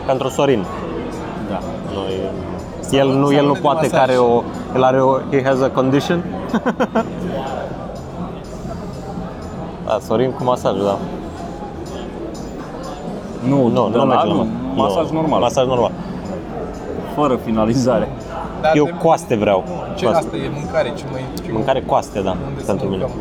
[0.07, 0.62] Pentru Sorin.
[1.50, 1.59] da.
[1.94, 2.12] Noi,
[3.00, 4.00] el nu, el nu salone de poate, masaj.
[4.00, 4.42] care o,
[4.76, 6.18] el are o, he has a condition.
[9.87, 10.99] da, Sorin cu masaj, da.
[13.49, 15.91] Nu, Nu, de nu la merge la nu, ma- masaj nu, normal, Masaj normal.
[17.14, 18.09] fără finalizare.
[18.61, 19.64] Dar Eu de- coaste vreau.
[19.97, 20.24] Ce Coaste.
[20.24, 21.20] asta e mâncare, ce mai...
[21.45, 23.05] Ce Mâncare coaste, da, unde să pentru mine.
[23.05, 23.20] mâncăm?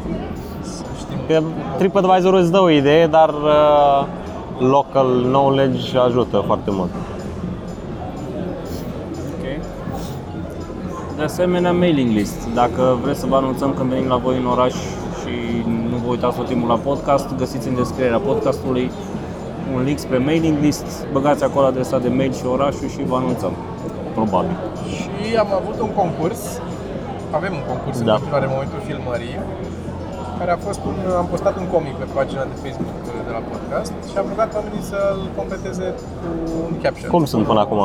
[0.61, 1.17] Să știm.
[1.27, 1.41] Că
[1.77, 4.05] TripAdvisor îți dă o idee, dar uh,
[4.59, 6.89] local knowledge ajută foarte mult.
[9.33, 9.61] Ok.
[11.17, 12.47] De asemenea, mailing list.
[12.53, 16.35] Dacă vreți să vă anunțăm când venim la voi în oraș și nu vă uitați
[16.39, 18.85] tot timpul la podcast, găsiți în descrierea podcastului
[19.75, 20.85] un link spre mailing list,
[21.15, 23.53] băgați acolo adresa de mail și orașul și vă anunțăm.
[24.17, 24.55] Probabil.
[24.95, 26.41] Și am avut un concurs,
[27.39, 28.13] avem un concurs în Da.
[28.13, 29.35] continuare în momentul filmării,
[30.39, 32.95] care a fost un, am postat un comic pe pagina de Facebook
[33.27, 35.85] de la podcast și am rugat oamenii să-l completeze
[36.21, 37.09] cu un caption.
[37.15, 37.81] Cum sunt până acum?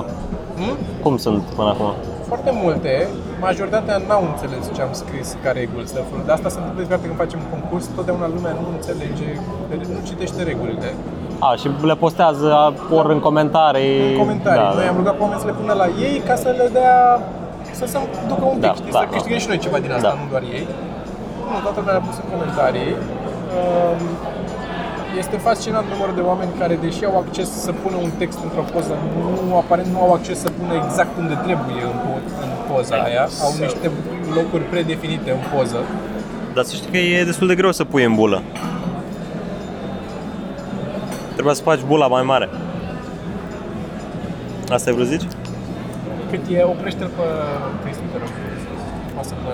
[0.59, 0.75] Hmm?
[1.05, 1.91] Cum sunt până acum?
[2.33, 2.93] Foarte multe,
[3.49, 6.23] majoritatea n-au înțeles ce am scris ca reguli să fără.
[6.29, 9.29] De asta se întâmplă de fiecare dată când facem un concurs, totdeauna lumea nu înțelege,
[9.97, 10.89] nu citește regulile.
[11.47, 12.49] A, și le postează
[12.99, 13.99] ori în comentarii.
[14.13, 14.63] În comentarii.
[14.69, 14.91] Da, Noi da.
[14.93, 16.95] am rugat pe oameni să le pună la ei ca să le dea
[17.79, 17.99] să se
[18.31, 19.13] ducă un pic, Da, știi, da, să da.
[19.15, 20.19] câștigăm și noi ceva din asta, Da.
[20.21, 20.65] nu doar ei.
[21.51, 22.91] Nu, toată lumea a pus în comentarii.
[23.59, 24.01] Um,
[25.19, 28.95] Este fascinant numărul de oameni care, deși au acces să pună un text într-o poză,
[29.49, 33.29] nu aparent nu au acces să pună exact unde trebuie în, po- în poza aia.
[33.43, 33.91] Au niște
[34.35, 35.77] locuri predefinite în poză.
[36.55, 38.43] Dar să știi că e destul de greu să pui în bulă.
[41.33, 42.49] Trebuie să faci bula mai mare.
[44.71, 45.27] Asta ai vrut zici?
[46.31, 47.23] Cât e, oprește-l pe
[47.83, 48.29] Cristi, te rog.
[49.17, 49.51] Pasă pe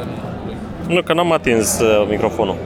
[0.47, 0.57] lui.
[0.95, 2.57] Nu, că n-am atins uh, microfonul.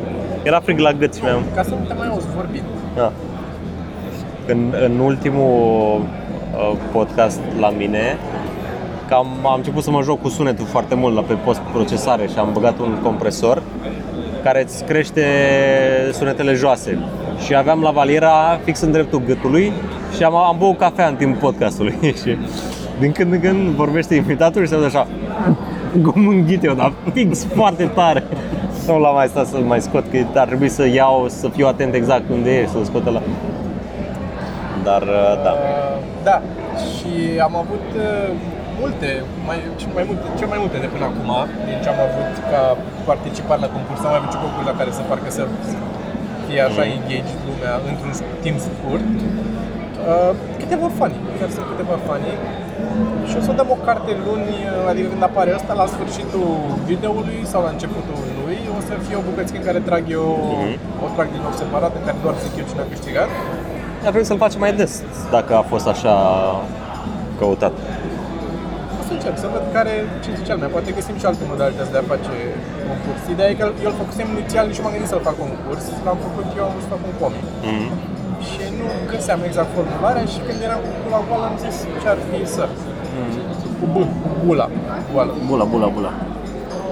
[0.43, 1.43] Era frig la gât și mi-am...
[1.55, 2.65] Ca să nu te mai auzi vorbind.
[2.95, 3.13] Da.
[4.47, 8.19] În, în ultimul uh, podcast la mine,
[9.09, 12.39] că am, am început să mă joc cu sunetul foarte mult la pe post-procesare și
[12.39, 13.63] am băgat un compresor
[14.43, 15.25] care îți crește
[16.13, 16.99] sunetele joase.
[17.45, 19.73] Și aveam lavaliera fix în dreptul gâtului
[20.17, 21.95] și am, am băut cafea în timpul podcastului.
[22.23, 22.37] și
[23.01, 25.07] din când în când vorbește invitatul și se aude așa
[26.05, 28.25] cum înghit eu, dar fix foarte tare.
[28.91, 31.93] Nu l-am mai stat să-l mai scot, că ar trebui să iau, să fiu atent
[32.01, 33.23] exact unde e, să-l scot la.
[34.89, 35.53] Dar, uh, da.
[35.53, 35.97] Uh,
[36.29, 36.37] Da,
[36.93, 37.13] și
[37.47, 38.29] am avut uh,
[38.81, 39.09] multe,
[39.49, 41.31] mai, cel mai multe, cel mai multe de până acum,
[41.69, 42.63] din ce am avut ca
[43.11, 44.01] participant la concurs.
[44.05, 45.43] Am mai avut și concurs la care să parcă să
[46.47, 48.13] fie așa engage lumea într-un
[48.45, 49.09] timp scurt.
[50.11, 52.33] Uh, câteva funny, chiar sunt câteva funny.
[53.29, 56.49] Și o să dăm o carte luni, uh, adică când apare ăsta, la sfârșitul
[56.91, 58.40] videoului sau la începutul lui, o
[58.91, 60.27] să fie o bucățică în care trag eu,
[61.05, 63.29] o trag din nou separat, în care doar zic eu cine a câștigat.
[64.07, 64.93] Ar trebui să-l facem mai des,
[65.37, 66.15] dacă a fost așa
[67.39, 67.75] căutat.
[69.01, 71.99] O să încerc să văd care, ce zicea lumea, poate găsim și alte modalități de
[72.03, 72.35] a face
[72.89, 73.23] concurs.
[73.35, 76.19] Ideea e că eu îl făcusem inițial, nici nu m-am gândit să-l fac concurs, l-am
[76.27, 77.45] făcut eu, am vrut să fac un comic.
[77.71, 77.89] Mhm.
[78.49, 82.21] Și nu găseam exact formularea și când eram cu la goală am zis ce ar
[82.29, 82.65] fi să.
[83.79, 84.67] Cu B, cu bula.
[85.13, 85.33] Goală.
[85.49, 86.13] Bula, bula, bula.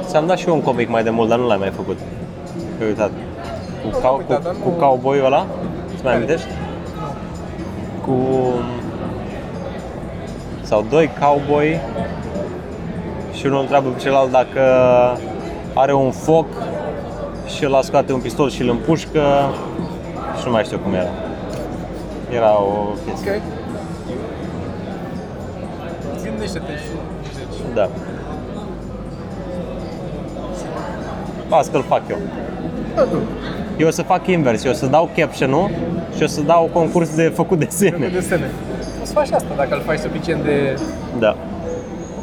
[0.08, 1.98] Ți-am dat și eu un comic mai de mult, dar nu l-ai mai făcut.
[2.80, 3.10] Ai uitat.
[3.10, 5.46] Cu, Nu cow, l-am uitat, dar cu, cu nu- cowboy-ul ăla?
[5.94, 6.46] Îți mai amintești?
[8.06, 8.14] Cu...
[10.62, 11.80] Sau doi cowboy
[13.32, 14.60] și unul întreabă pe celălalt dacă
[15.74, 16.46] are un foc
[17.46, 19.22] și el scoate un pistol și îl împușcă
[20.38, 21.08] și nu mai știu cum era.
[22.30, 22.72] Era o
[23.06, 23.30] chestie.
[23.34, 23.42] Ok.
[26.24, 26.88] Gândește-te și
[27.34, 27.60] zici.
[27.74, 27.88] Da.
[31.48, 32.18] Asta îl fac eu.
[32.94, 33.16] Da, tu.
[33.76, 35.70] Eu o să fac invers, eu o să dau caption-ul
[36.16, 38.06] și o să dau concurs de făcut Cu desene.
[38.08, 38.50] desene.
[39.02, 40.78] O să faci asta dacă îl faci suficient de,
[41.18, 41.36] Da.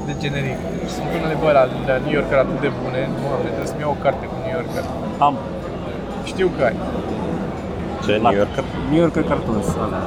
[0.08, 0.58] de generic.
[0.96, 3.00] Sunt unele bă, la, la New Yorker atât de bune.
[3.22, 4.84] Doamne, trebuie să-mi iau o carte cu New Yorker.
[5.28, 5.36] Am
[6.32, 6.76] Știu că ai.
[8.06, 8.64] Ce, New Yorker?
[8.92, 10.02] New Yorker Cartoons, alea,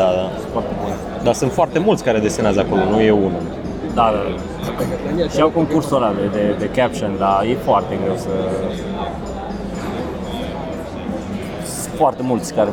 [0.00, 0.24] Da, da.
[0.54, 0.94] foarte bune.
[1.26, 3.42] Dar sunt foarte mulți care desenează acolo, nu e unul.
[3.94, 4.06] Da,
[5.16, 5.28] da.
[5.34, 8.32] Și au concursul ăla de, de, de caption, dar e foarte greu să...
[11.82, 12.70] Sunt foarte mulți care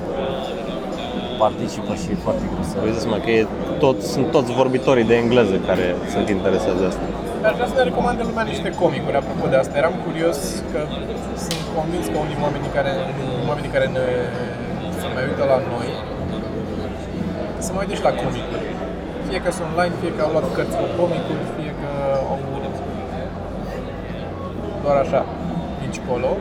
[1.46, 2.76] participă și e foarte greu să...
[2.86, 3.48] Uite mă că e
[3.84, 7.06] tot, sunt toți vorbitorii de engleză care sunt interesați de asta.
[7.50, 9.74] Aș vrea să ne recomande lumea niște comicuri apropo de asta.
[9.82, 10.40] Eram curios
[10.72, 10.80] că
[11.46, 12.94] sunt convins că unii oameni care,
[13.50, 14.06] oamenii care ne,
[15.00, 15.90] se mai uită la noi
[17.66, 18.66] să mai uite și la comicuri.
[19.32, 21.90] Fie că sunt online, fie că au luat cărți cu comicuri, fie că
[22.32, 22.38] au
[24.84, 25.22] doar așa,
[25.84, 26.32] nici colo,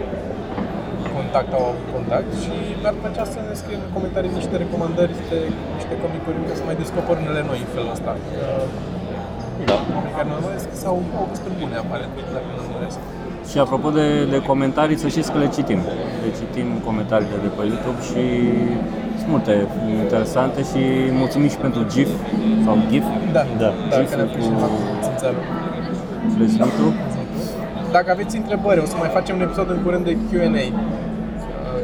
[1.17, 5.39] contact au avut contact și mi-ar plăcea să ne scrie în comentarii niște recomandări de
[5.77, 8.13] niște comicuri ca să mai descoper unele noi în felul ăsta.
[8.29, 8.45] Că
[9.71, 9.79] Da.
[9.95, 12.99] oamenii care ne urmăresc sau au gusturi bune, aparent, dacă ne urmăresc.
[13.51, 15.81] Și apropo de, de comentarii, să știți că le citim.
[16.25, 18.23] Le citim comentariile de pe YouTube și
[19.21, 19.55] sunt multe
[20.05, 20.81] interesante și
[21.23, 22.11] mulțumim și pentru GIF
[22.65, 23.05] sau GIF,
[23.37, 23.71] Da, Da.
[23.91, 25.45] da GIF că ne-am pus și cu- cu țânțarul.
[26.35, 26.89] Flezmitru.
[27.97, 30.67] Dacă aveți întrebări, o să mai facem un episod în curând de Q&A.
[30.67, 30.73] Uh,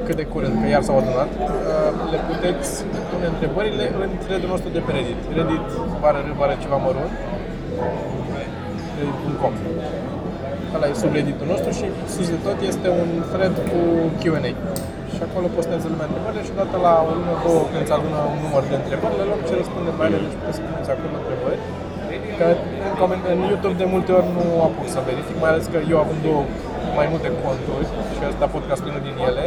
[0.06, 1.30] Cât de curând, că iar s-au adunat.
[1.42, 2.70] Uh, Le puteți
[3.10, 5.20] pune întrebările în thread-ul nostru de pe Reddit.
[5.38, 5.64] Reddit
[6.02, 7.12] bară râ, bară ceva mărunt.
[8.98, 9.54] Reddit.com
[10.74, 13.78] Ăla e subredditul nostru și sus de tot este un thread cu
[14.22, 14.52] Q&A.
[15.16, 18.38] Și acolo postează lumea întrebările și odată la o lună, două, când se adună un
[18.46, 21.60] număr de întrebări, le luăm și răspundem mai ele, deci puteți să puneți acolo întrebări.
[22.38, 22.46] Că
[22.88, 25.98] în, coment- în YouTube de multe ori nu apuc să verific, mai ales că eu
[26.04, 26.42] având două,
[26.98, 27.86] mai multe conturi
[28.16, 29.44] și asta podcastul unul din ele,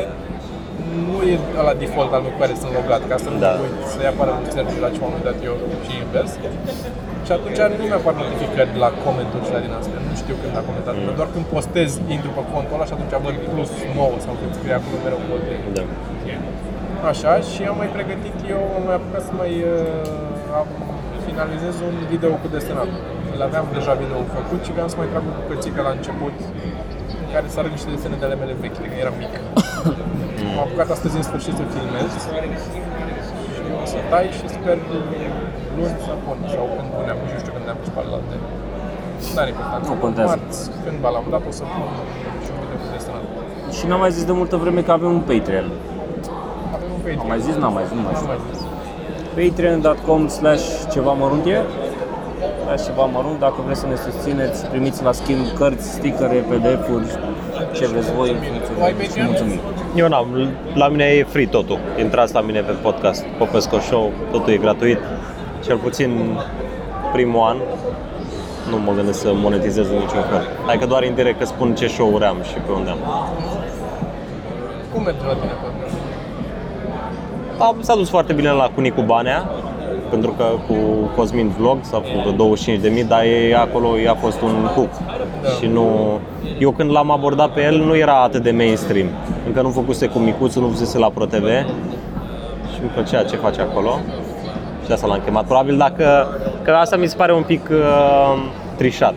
[1.08, 1.34] nu e
[1.70, 3.52] la default al meu cu care sunt logat, ca să nu Da.
[3.56, 3.62] da.
[3.64, 5.56] uit să-i apară un server la ce m-am uitat eu
[5.86, 6.32] și invers.
[7.26, 9.99] Și atunci nu mi-apar notificări la comenturi și la din astea.
[10.30, 11.18] Nu știu când a comentat, mm.
[11.20, 14.76] doar când postez, intru pe contul ăla și atunci văd plus 9 sau cât scrie
[14.80, 15.30] acolo mereu cu
[15.78, 15.84] Da.
[17.12, 20.68] Așa, și am mai pregătit eu, am mai apucat să mai uh, am,
[21.28, 22.92] finalizez un video cu desenat.
[23.36, 26.36] Îl aveam deja video făcut și vreau să mai trag o bucățică la început
[27.22, 29.34] în care să arăt niște desene de ale mele vechi, de când eram mic.
[30.52, 32.30] am apucat astăzi în sfârșit să filmez și
[33.82, 34.78] o să tai și sper
[35.76, 38.38] luni să pun sau când puneam, nu știu când ne-am pus pe alte.
[39.36, 39.90] N-are importanță.
[39.90, 40.36] Nu contează.
[40.42, 41.84] Marți, cândva la un dat o să pun
[42.44, 43.24] și un video cu desenat.
[43.78, 45.68] Și n-am mai zis de multă vreme că avem un Patreon.
[46.76, 47.20] Avem un Patreon.
[47.24, 47.56] Am mai zis?
[47.62, 48.30] N-am mai zis, nu mai Nu știu.
[48.34, 48.60] mai zis.
[49.38, 51.60] patreon.com slash ceva măruntie
[52.66, 57.06] slash ceva mărunt, dacă vreți să ne susțineți, primiți la schimb cărți, stickere, PDF-uri,
[57.78, 59.26] ce vreți voi în funcție Ai de și Patreon?
[59.30, 59.60] mulțumim.
[59.96, 60.28] Eu n-am,
[60.74, 61.80] la mine e free totul.
[62.00, 65.00] Intrați la mine pe podcast Popesco Show, totul e gratuit.
[65.66, 66.38] Cel puțin
[67.14, 67.58] primul an
[68.70, 70.48] nu mă gândesc să monetizez în niciun fel.
[70.68, 72.98] Adică doar indirect că spun ce show-uri am și pe unde am.
[74.94, 75.68] Cum merge la tine, bă?
[77.64, 79.50] Am s-a dus foarte bine la cu Nicu Banea,
[80.10, 80.76] pentru că cu
[81.16, 82.58] Cosmin Vlog s-a făcut
[83.02, 84.90] 25.000, dar e acolo i-a fost un hook.
[85.42, 85.50] Da.
[85.50, 86.20] Și nu...
[86.60, 89.08] Eu când l-am abordat pe el nu era atât de mainstream.
[89.46, 91.48] Încă nu făcuse cu Micuțu, nu fusese la ProTV
[92.74, 94.00] și îmi plăcea ce face acolo.
[94.86, 95.46] Și asta l-am chemat.
[95.46, 96.28] Probabil dacă...
[96.64, 98.42] Că asta mi se pare un pic uh,
[98.80, 99.14] trișat.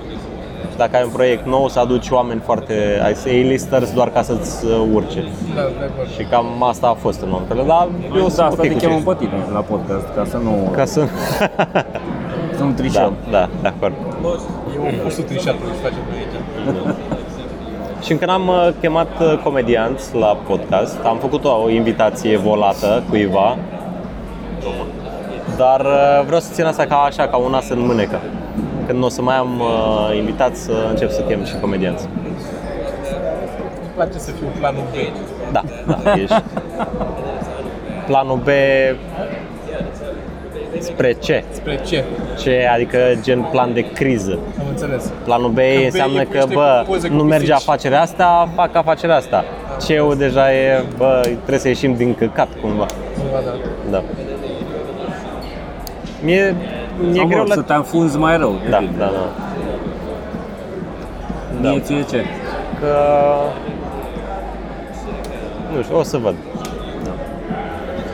[0.77, 4.65] Dacă ai un proiect nou, să aduci oameni foarte ai să A-listers doar ca să-ți
[4.65, 5.21] uh, urce.
[5.55, 6.09] Da, de acord.
[6.17, 8.79] Și cam asta a fost în momentele, dar eu Da, sunt asta ok te cu
[8.79, 9.15] chemăm chestia.
[9.15, 11.01] pe tine la podcast, ca să nu, Ca să...
[12.57, 13.13] să nu da, trișăm.
[13.31, 13.95] da, de acord.
[14.75, 16.37] E opusul trișatului, își face pe aici.
[18.05, 23.57] Și încă n-am uh, chemat uh, comedianți la podcast, am făcut o invitație volată cuiva,
[25.57, 28.21] dar uh, vreau să țin asta ca așa, ca un as în mânecă.
[28.87, 32.09] Când o să mai am uh, invitați să încep să chem și comedianți.
[33.81, 34.95] Îmi place să fiu planul B.
[35.53, 36.43] Da, da, ești.
[38.07, 38.49] Planul B
[40.79, 41.45] Spre ce?
[41.51, 42.05] Spre ce?
[42.39, 44.39] Ce, adică gen plan de criză.
[44.61, 45.13] Am înțeles.
[45.25, 47.69] Planul B B înseamnă e că, crește bă, cu poze cu nu merge pisici.
[47.69, 49.45] afacerea asta, fac afacerea asta.
[49.79, 52.87] C-ul deja e, bă, trebuie să ieșim din căcat cumva.
[53.19, 53.53] Cumva, da.
[53.91, 54.03] Da.
[56.23, 56.57] Mie,
[57.01, 57.55] mi-e Sau, mă greu rog, la...
[57.55, 58.55] să te înfunzi mai rău.
[58.71, 58.99] Da, evident.
[58.99, 59.29] da, da.
[61.61, 61.85] Mie Da.
[61.85, 62.25] ție ce?
[62.81, 62.95] Că...
[65.77, 66.35] Nu știu, o să văd.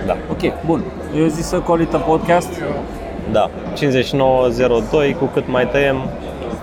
[0.07, 0.17] Da.
[0.31, 0.83] Ok, bun.
[1.17, 2.49] Eu zic să colită podcast.
[3.33, 3.51] Da.
[3.75, 5.97] 5902, cu cât mai tăiem.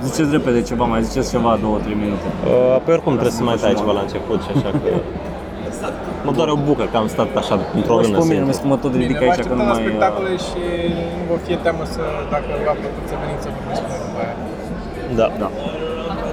[0.04, 2.26] Ziceți repede ceva, mai ziceți ceva, 2-3 minute.
[2.46, 4.78] Uh, Pe oricum trebuie să mai tai ceva la început și așa că...
[6.26, 8.64] Mă doare o bucă că am stat așa într-o Mă și lună pe mine, singur.
[8.64, 9.82] mi mă tot ridic Bine, vă aici că așteptăm nu la mai...
[9.82, 10.62] uh, spectacole și
[11.18, 12.02] nu vă fie teamă să,
[12.34, 14.36] dacă v-a plăcut să veniți să vorbesc cu noi după aia.
[15.20, 15.28] Da.
[15.42, 15.48] Da.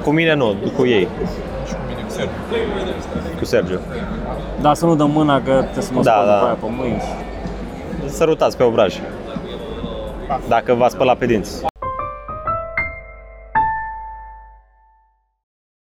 [0.05, 1.05] Cu mine nu, cu ei,
[1.69, 2.39] Și cu mine, cu Sergiu.
[3.39, 3.79] cu Sergiu.
[4.65, 6.33] Da, să nu dăm mâna că trebuie să mă Da, spăl da.
[6.35, 7.03] după aia pe mâini.
[8.19, 8.93] Sărutați pe obraj.
[10.49, 11.53] Dacă v-ați spălat pe dinți.